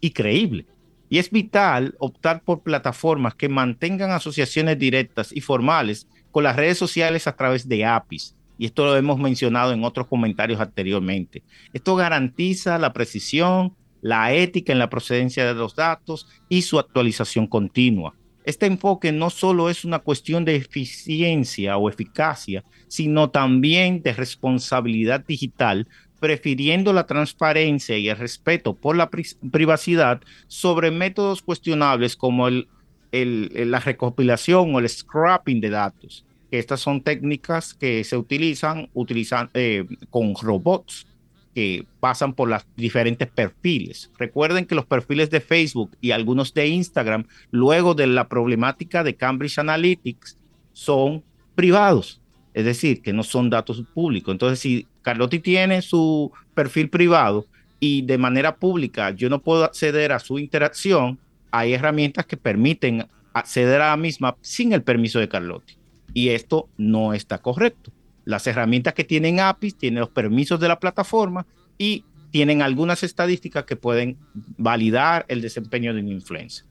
y 0.00 0.10
creíble. 0.10 0.66
Y 1.08 1.18
es 1.18 1.30
vital 1.30 1.94
optar 1.98 2.42
por 2.42 2.62
plataformas 2.62 3.34
que 3.34 3.48
mantengan 3.48 4.12
asociaciones 4.12 4.78
directas 4.78 5.30
y 5.30 5.42
formales 5.42 6.08
con 6.30 6.44
las 6.44 6.56
redes 6.56 6.78
sociales 6.78 7.26
a 7.26 7.36
través 7.36 7.68
de 7.68 7.84
APIs. 7.84 8.34
Y 8.62 8.66
esto 8.66 8.84
lo 8.84 8.96
hemos 8.96 9.18
mencionado 9.18 9.72
en 9.72 9.82
otros 9.82 10.06
comentarios 10.06 10.60
anteriormente. 10.60 11.42
Esto 11.72 11.96
garantiza 11.96 12.78
la 12.78 12.92
precisión, 12.92 13.74
la 14.02 14.32
ética 14.34 14.72
en 14.72 14.78
la 14.78 14.88
procedencia 14.88 15.44
de 15.44 15.54
los 15.54 15.74
datos 15.74 16.28
y 16.48 16.62
su 16.62 16.78
actualización 16.78 17.48
continua. 17.48 18.14
Este 18.44 18.66
enfoque 18.66 19.10
no 19.10 19.30
solo 19.30 19.68
es 19.68 19.84
una 19.84 19.98
cuestión 19.98 20.44
de 20.44 20.54
eficiencia 20.54 21.76
o 21.76 21.88
eficacia, 21.88 22.62
sino 22.86 23.30
también 23.30 24.00
de 24.00 24.12
responsabilidad 24.12 25.24
digital, 25.26 25.88
prefiriendo 26.20 26.92
la 26.92 27.06
transparencia 27.06 27.98
y 27.98 28.10
el 28.10 28.16
respeto 28.16 28.76
por 28.76 28.96
la 28.96 29.10
pri 29.10 29.26
privacidad 29.50 30.20
sobre 30.46 30.92
métodos 30.92 31.42
cuestionables 31.42 32.14
como 32.14 32.46
el, 32.46 32.68
la 33.10 33.80
recopilación 33.80 34.72
o 34.72 34.78
el 34.78 34.88
scrapping 34.88 35.60
de 35.60 35.70
datos. 35.70 36.24
Estas 36.52 36.80
son 36.80 37.00
técnicas 37.00 37.72
que 37.72 38.04
se 38.04 38.14
utilizan, 38.14 38.90
utilizan 38.92 39.48
eh, 39.54 39.86
con 40.10 40.34
robots 40.34 41.06
que 41.54 41.86
pasan 41.98 42.34
por 42.34 42.50
los 42.50 42.62
diferentes 42.76 43.26
perfiles. 43.26 44.10
Recuerden 44.18 44.66
que 44.66 44.74
los 44.74 44.84
perfiles 44.84 45.30
de 45.30 45.40
Facebook 45.40 45.96
y 46.02 46.10
algunos 46.10 46.52
de 46.52 46.68
Instagram, 46.68 47.24
luego 47.50 47.94
de 47.94 48.06
la 48.06 48.28
problemática 48.28 49.02
de 49.02 49.16
Cambridge 49.16 49.58
Analytics, 49.58 50.36
son 50.74 51.24
privados, 51.54 52.20
es 52.52 52.66
decir, 52.66 53.00
que 53.00 53.14
no 53.14 53.22
son 53.22 53.48
datos 53.48 53.82
públicos. 53.94 54.32
Entonces, 54.32 54.58
si 54.58 54.86
Carlotti 55.00 55.38
tiene 55.38 55.80
su 55.80 56.32
perfil 56.54 56.90
privado 56.90 57.46
y 57.80 58.02
de 58.02 58.18
manera 58.18 58.56
pública 58.56 59.10
yo 59.10 59.30
no 59.30 59.40
puedo 59.40 59.64
acceder 59.64 60.12
a 60.12 60.18
su 60.18 60.38
interacción, 60.38 61.18
hay 61.50 61.72
herramientas 61.72 62.26
que 62.26 62.36
permiten 62.36 63.06
acceder 63.32 63.80
a 63.80 63.88
la 63.88 63.96
misma 63.96 64.36
sin 64.42 64.74
el 64.74 64.82
permiso 64.82 65.18
de 65.18 65.30
Carlotti. 65.30 65.81
Y 66.14 66.30
esto 66.30 66.68
no 66.76 67.14
está 67.14 67.38
correcto. 67.38 67.92
Las 68.24 68.46
herramientas 68.46 68.94
que 68.94 69.04
tienen 69.04 69.40
APIs 69.40 69.76
tienen 69.76 70.00
los 70.00 70.10
permisos 70.10 70.60
de 70.60 70.68
la 70.68 70.78
plataforma 70.78 71.46
y 71.78 72.04
tienen 72.30 72.62
algunas 72.62 73.02
estadísticas 73.02 73.64
que 73.64 73.76
pueden 73.76 74.16
validar 74.56 75.24
el 75.28 75.42
desempeño 75.42 75.92
de 75.92 76.00
un 76.00 76.08
influencer. 76.08 76.66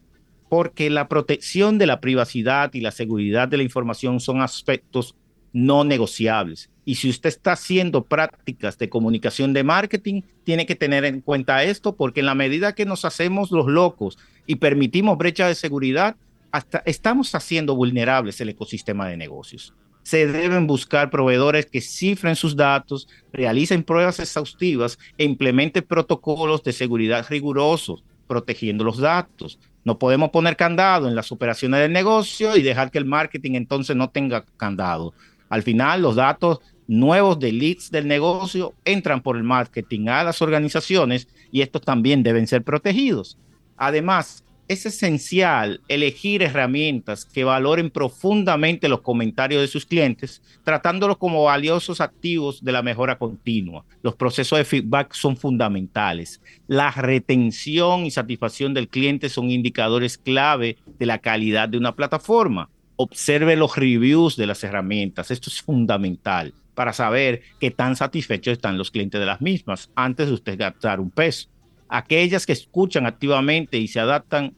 Porque 0.49 0.89
la 0.89 1.07
protección 1.07 1.77
de 1.77 1.85
la 1.85 2.01
privacidad 2.01 2.73
y 2.73 2.81
la 2.81 2.91
seguridad 2.91 3.47
de 3.47 3.57
la 3.57 3.63
información 3.63 4.19
son 4.19 4.41
aspectos 4.41 5.15
no 5.53 5.83
negociables. 5.83 6.69
Y 6.83 6.95
si 6.95 7.09
usted 7.09 7.29
está 7.29 7.53
haciendo 7.53 8.05
prácticas 8.05 8.77
de 8.77 8.89
comunicación 8.89 9.53
de 9.53 9.63
marketing, 9.63 10.23
tiene 10.43 10.65
que 10.65 10.75
tener 10.75 11.05
en 11.05 11.21
cuenta 11.21 11.63
esto, 11.63 11.95
porque 11.95 12.21
en 12.21 12.25
la 12.25 12.35
medida 12.35 12.73
que 12.73 12.85
nos 12.85 13.05
hacemos 13.05 13.51
los 13.51 13.67
locos 13.67 14.17
y 14.47 14.55
permitimos 14.55 15.17
brecha 15.17 15.47
de 15.47 15.55
seguridad, 15.55 16.15
hasta 16.51 16.83
estamos 16.85 17.33
haciendo 17.35 17.75
vulnerables 17.75 18.39
el 18.41 18.49
ecosistema 18.49 19.07
de 19.07 19.17
negocios 19.17 19.73
se 20.03 20.27
deben 20.27 20.67
buscar 20.67 21.09
proveedores 21.09 21.65
que 21.65 21.81
cifren 21.81 22.35
sus 22.35 22.55
datos, 22.55 23.07
realicen 23.31 23.83
pruebas 23.83 24.19
exhaustivas 24.19 24.97
e 25.17 25.23
implementen 25.23 25.83
protocolos 25.83 26.63
de 26.63 26.73
seguridad 26.73 27.25
rigurosos, 27.29 28.03
protegiendo 28.27 28.83
los 28.83 28.97
datos. 28.97 29.59
No 29.83 29.99
podemos 29.99 30.29
poner 30.29 30.55
candado 30.55 31.07
en 31.07 31.15
las 31.15 31.31
operaciones 31.31 31.81
del 31.81 31.91
negocio 31.91 32.55
y 32.55 32.61
dejar 32.61 32.91
que 32.91 32.97
el 32.97 33.05
marketing 33.05 33.53
entonces 33.53 33.95
no 33.95 34.09
tenga 34.09 34.45
candado. 34.57 35.13
Al 35.49 35.63
final, 35.63 36.01
los 36.01 36.15
datos 36.15 36.59
nuevos 36.87 37.39
de 37.39 37.51
leads 37.51 37.91
del 37.91 38.07
negocio 38.07 38.73
entran 38.85 39.21
por 39.21 39.37
el 39.37 39.43
marketing 39.43 40.07
a 40.07 40.23
las 40.23 40.41
organizaciones 40.41 41.27
y 41.51 41.61
estos 41.61 41.81
también 41.81 42.23
deben 42.23 42.47
ser 42.47 42.63
protegidos. 42.63 43.37
Además, 43.77 44.43
es 44.71 44.85
esencial 44.85 45.81
elegir 45.89 46.41
herramientas 46.41 47.25
que 47.25 47.43
valoren 47.43 47.89
profundamente 47.89 48.87
los 48.87 49.01
comentarios 49.01 49.61
de 49.61 49.67
sus 49.67 49.85
clientes, 49.85 50.41
tratándolos 50.63 51.17
como 51.17 51.43
valiosos 51.43 51.99
activos 51.99 52.63
de 52.63 52.71
la 52.71 52.81
mejora 52.81 53.17
continua. 53.17 53.83
Los 54.01 54.15
procesos 54.15 54.57
de 54.57 54.63
feedback 54.63 55.13
son 55.13 55.35
fundamentales. 55.35 56.41
La 56.67 56.89
retención 56.91 58.05
y 58.05 58.11
satisfacción 58.11 58.73
del 58.73 58.87
cliente 58.87 59.27
son 59.27 59.51
indicadores 59.51 60.17
clave 60.17 60.77
de 60.97 61.05
la 61.05 61.19
calidad 61.19 61.67
de 61.67 61.77
una 61.77 61.93
plataforma. 61.93 62.69
Observe 62.95 63.57
los 63.57 63.75
reviews 63.75 64.37
de 64.37 64.47
las 64.47 64.63
herramientas. 64.63 65.31
Esto 65.31 65.49
es 65.49 65.61
fundamental 65.61 66.53
para 66.75 66.93
saber 66.93 67.41
qué 67.59 67.71
tan 67.71 67.97
satisfechos 67.97 68.53
están 68.53 68.77
los 68.77 68.89
clientes 68.89 69.19
de 69.19 69.25
las 69.25 69.41
mismas 69.41 69.89
antes 69.95 70.27
de 70.27 70.33
usted 70.33 70.57
gastar 70.57 71.01
un 71.01 71.11
peso. 71.11 71.49
Aquellas 71.89 72.45
que 72.45 72.53
escuchan 72.53 73.05
activamente 73.05 73.77
y 73.77 73.89
se 73.89 73.99
adaptan 73.99 74.55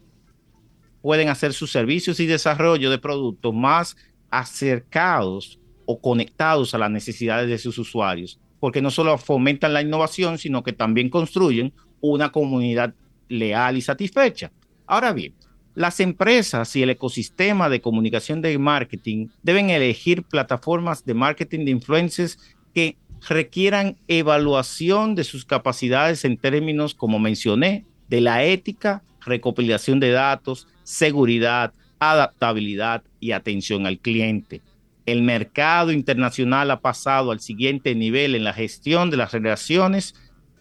pueden 1.04 1.28
hacer 1.28 1.52
sus 1.52 1.70
servicios 1.70 2.22
y 2.22 2.26
desarrollo 2.26 2.90
de 2.90 2.98
productos 2.98 3.54
más 3.54 3.98
acercados 4.32 5.60
o 5.86 6.00
conectados 6.00 6.74
a 6.74 6.78
las 6.78 6.90
necesidades 6.90 7.50
de 7.50 7.58
sus 7.58 7.78
usuarios, 7.78 8.40
porque 8.62 8.82
no 8.82 8.90
solo 8.90 9.18
fomentan 9.18 9.74
la 9.74 9.82
innovación, 9.82 10.38
sino 10.38 10.64
que 10.64 10.72
también 10.72 11.10
construyen 11.10 11.74
una 12.00 12.32
comunidad 12.32 12.96
leal 13.28 13.76
y 13.76 13.82
satisfecha. 13.82 14.54
Ahora 14.88 15.12
bien, 15.12 15.34
las 15.76 16.00
empresas 16.00 16.74
y 16.78 16.84
el 16.84 16.92
ecosistema 16.92 17.68
de 17.68 17.82
comunicación 17.82 18.42
de 18.42 18.58
marketing 18.58 19.28
deben 19.42 19.72
elegir 19.72 20.24
plataformas 20.24 21.04
de 21.04 21.16
marketing 21.16 21.66
de 21.66 21.72
influencers 21.72 22.40
que 22.74 22.96
requieran 23.28 23.98
evaluación 24.08 25.16
de 25.16 25.26
sus 25.26 25.44
capacidades 25.44 26.24
en 26.24 26.38
términos, 26.38 26.96
como 26.96 27.20
mencioné, 27.20 27.86
de 28.08 28.22
la 28.22 28.46
ética, 28.46 29.04
recopilación 29.26 30.00
de 30.00 30.12
datos, 30.12 30.70
seguridad, 30.84 31.74
adaptabilidad 32.00 33.04
y 33.20 33.32
atención 33.32 33.86
al 33.86 34.00
cliente. 34.00 34.62
El 35.06 35.22
mercado 35.22 35.92
internacional 35.92 36.72
ha 36.72 36.80
pasado 36.80 37.32
al 37.32 37.40
siguiente 37.40 37.94
nivel 37.96 38.36
en 38.36 38.44
la 38.44 38.54
gestión 38.54 39.10
de 39.10 39.18
las 39.18 39.32
relaciones 39.32 40.16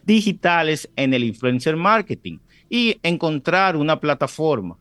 digitales 0.05 0.91
en 0.97 1.15
el 1.15 1.25
influencer 1.25 1.77
marketing 1.77 2.39
y 2.69 2.99
encontrar 3.03 3.77
una 3.77 4.01
plataforma 4.01 4.79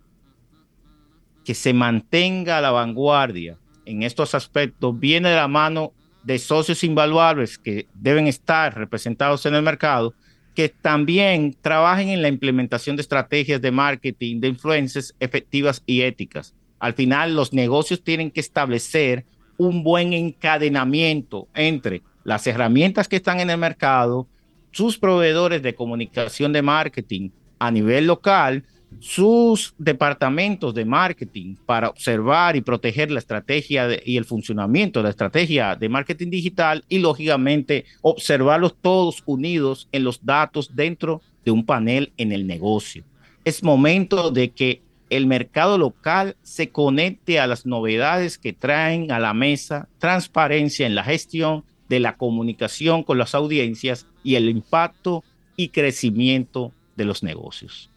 que 1.46 1.54
se 1.54 1.74
mantenga 1.74 2.58
a 2.58 2.62
la 2.62 2.72
vanguardia 2.72 3.58
en 3.86 4.04
estos 4.04 4.36
aspectos 4.36 5.00
viene 5.00 5.30
de 5.30 5.36
la 5.36 5.48
mano 5.48 5.94
de 6.24 6.38
socios 6.40 6.84
invaluables 6.84 7.58
que 7.58 7.88
deben 7.94 8.28
estar 8.28 8.78
representados 8.78 9.46
en 9.46 9.56
el 9.56 9.64
mercado 9.64 10.14
que 10.56 10.70
también 10.70 11.56
trabajen 11.62 12.10
en 12.10 12.22
la 12.22 12.28
implementación 12.28 12.96
de 12.96 13.02
estrategias 13.02 13.62
de 13.62 13.72
marketing 13.72 14.40
de 14.40 14.50
influencers 14.50 15.16
efectivas 15.20 15.82
y 15.86 16.02
éticas. 16.02 16.54
Al 16.80 16.94
final, 16.94 17.36
los 17.36 17.54
negocios 17.54 18.04
tienen 18.04 18.32
que 18.32 18.40
establecer 18.40 19.26
un 19.58 19.84
buen 19.84 20.14
encadenamiento 20.14 21.48
entre 21.54 22.02
las 22.24 22.46
herramientas 22.48 23.08
que 23.08 23.18
están 23.18 23.40
en 23.40 23.50
el 23.50 23.58
mercado, 23.58 24.28
sus 24.72 24.98
proveedores 24.98 25.62
de 25.62 25.76
comunicación 25.76 26.54
de 26.54 26.62
marketing 26.62 27.30
a 27.60 27.72
nivel 27.72 28.08
local 28.08 28.66
sus 29.00 29.74
departamentos 29.78 30.74
de 30.74 30.86
marketing 30.86 31.56
para 31.66 31.90
observar 31.90 32.56
y 32.56 32.62
proteger 32.62 33.12
la 33.12 33.20
estrategia 33.20 33.88
y 34.06 34.18
el 34.18 34.26
funcionamiento 34.26 35.00
de 35.00 35.04
la 35.04 35.10
estrategia 35.10 35.76
de 35.76 35.90
marketing 35.90 36.30
digital 36.30 36.84
y 36.90 37.00
lógicamente 37.00 37.86
observarlos 38.02 38.76
todos 38.82 39.24
unidos 39.26 39.88
en 39.92 40.04
los 40.04 40.24
datos 40.26 40.76
dentro 40.76 41.22
de 41.46 41.52
un 41.52 41.66
panel 41.66 42.12
en 42.18 42.32
el 42.32 42.46
negocio. 42.46 43.04
Es 43.44 43.64
momento 43.64 44.30
de 44.30 44.52
que 44.52 44.82
el 45.10 45.28
mercado 45.28 45.78
local 45.78 46.38
se 46.42 46.70
conecte 46.70 47.40
a 47.40 47.48
las 47.48 47.66
novedades 47.66 48.38
que 48.38 48.54
traen 48.54 49.12
a 49.12 49.20
la 49.20 49.34
mesa 49.34 49.90
transparencia 50.00 50.88
en 50.88 50.96
la 50.96 51.04
gestión 51.04 51.66
de 51.90 52.00
la 52.00 52.16
comunicación 52.16 53.04
con 53.04 53.18
las 53.18 53.36
audiencias 53.36 54.08
y 54.24 54.36
el 54.36 54.48
impacto 54.48 55.26
y 55.58 55.70
crecimiento 55.70 56.72
de 56.96 57.04
los 57.04 57.24
negocios. 57.24 57.91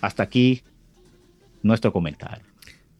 Hasta 0.00 0.22
aquí 0.22 0.62
nuestro 1.62 1.92
comentario. 1.92 2.44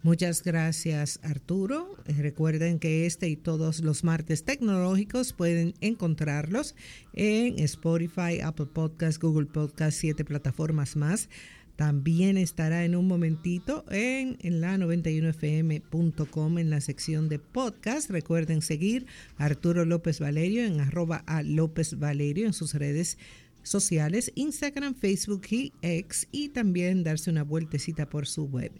Muchas 0.02 0.44
gracias 0.44 1.18
Arturo. 1.24 1.96
Recuerden 2.06 2.78
que 2.78 3.04
este 3.04 3.28
y 3.28 3.36
todos 3.36 3.80
los 3.80 4.04
martes 4.04 4.44
tecnológicos 4.44 5.32
pueden 5.32 5.74
encontrarlos 5.80 6.76
en 7.14 7.58
Spotify, 7.58 8.40
Apple 8.42 8.66
Podcast, 8.66 9.20
Google 9.20 9.46
Podcast, 9.46 9.98
siete 9.98 10.24
plataformas 10.24 10.94
más. 10.94 11.28
También 11.74 12.36
estará 12.36 12.84
en 12.84 12.96
un 12.96 13.06
momentito 13.06 13.84
en, 13.90 14.36
en 14.40 14.60
la 14.60 14.76
91fm.com 14.76 16.58
en 16.58 16.70
la 16.70 16.80
sección 16.80 17.28
de 17.28 17.38
podcast. 17.38 18.10
Recuerden 18.10 18.62
seguir 18.62 19.06
a 19.36 19.44
Arturo 19.46 19.84
López 19.84 20.20
Valerio 20.20 20.64
en 20.64 20.80
arroba 20.80 21.24
a 21.26 21.42
López 21.42 21.98
Valerio 21.98 22.46
en 22.46 22.52
sus 22.52 22.74
redes 22.74 23.10
sociales, 23.10 23.47
Instagram, 24.34 24.94
Facebook 24.94 25.42
y 25.50 25.72
X, 25.82 26.28
y 26.32 26.48
también 26.50 27.04
darse 27.04 27.30
una 27.30 27.44
vueltecita 27.44 28.08
por 28.08 28.26
su 28.26 28.44
web. 28.44 28.72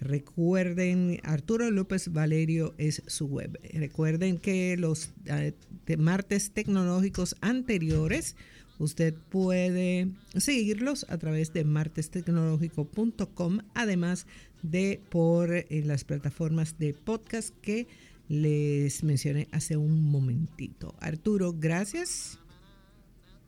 Recuerden, 0.00 1.20
Arturo 1.22 1.70
López 1.70 2.12
Valerio 2.12 2.74
es 2.78 3.02
su 3.06 3.26
web. 3.26 3.58
Recuerden 3.72 4.38
que 4.38 4.76
los 4.76 5.10
eh, 5.26 5.54
martes 5.96 6.50
tecnológicos 6.50 7.36
anteriores, 7.40 8.36
usted 8.78 9.14
puede 9.30 10.08
seguirlos 10.36 11.06
a 11.08 11.16
través 11.18 11.52
de 11.52 11.64
martestecnológico.com, 11.64 13.60
además 13.74 14.26
de 14.62 15.00
por 15.10 15.54
eh, 15.54 15.66
las 15.84 16.04
plataformas 16.04 16.78
de 16.78 16.92
podcast 16.92 17.54
que 17.62 17.86
les 18.28 19.04
mencioné 19.04 19.48
hace 19.52 19.76
un 19.76 20.02
momentito. 20.10 20.94
Arturo, 21.00 21.54
gracias. 21.56 22.38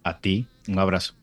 A 0.07 0.21
ti, 0.21 0.47
un 0.69 0.79
abrazo. 0.79 1.15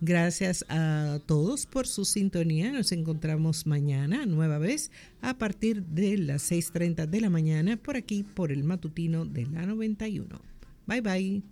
Gracias 0.00 0.64
a 0.68 1.18
todos 1.26 1.66
por 1.66 1.88
su 1.88 2.04
sintonía. 2.04 2.70
Nos 2.70 2.92
encontramos 2.92 3.66
mañana, 3.66 4.24
nueva 4.24 4.58
vez, 4.58 4.92
a 5.20 5.36
partir 5.36 5.82
de 5.82 6.16
las 6.16 6.48
6.30 6.48 7.06
de 7.06 7.20
la 7.20 7.28
mañana, 7.28 7.76
por 7.76 7.96
aquí, 7.96 8.22
por 8.22 8.52
el 8.52 8.62
matutino 8.62 9.24
de 9.24 9.46
la 9.46 9.66
91. 9.66 10.40
Bye 10.86 11.00
bye. 11.00 11.42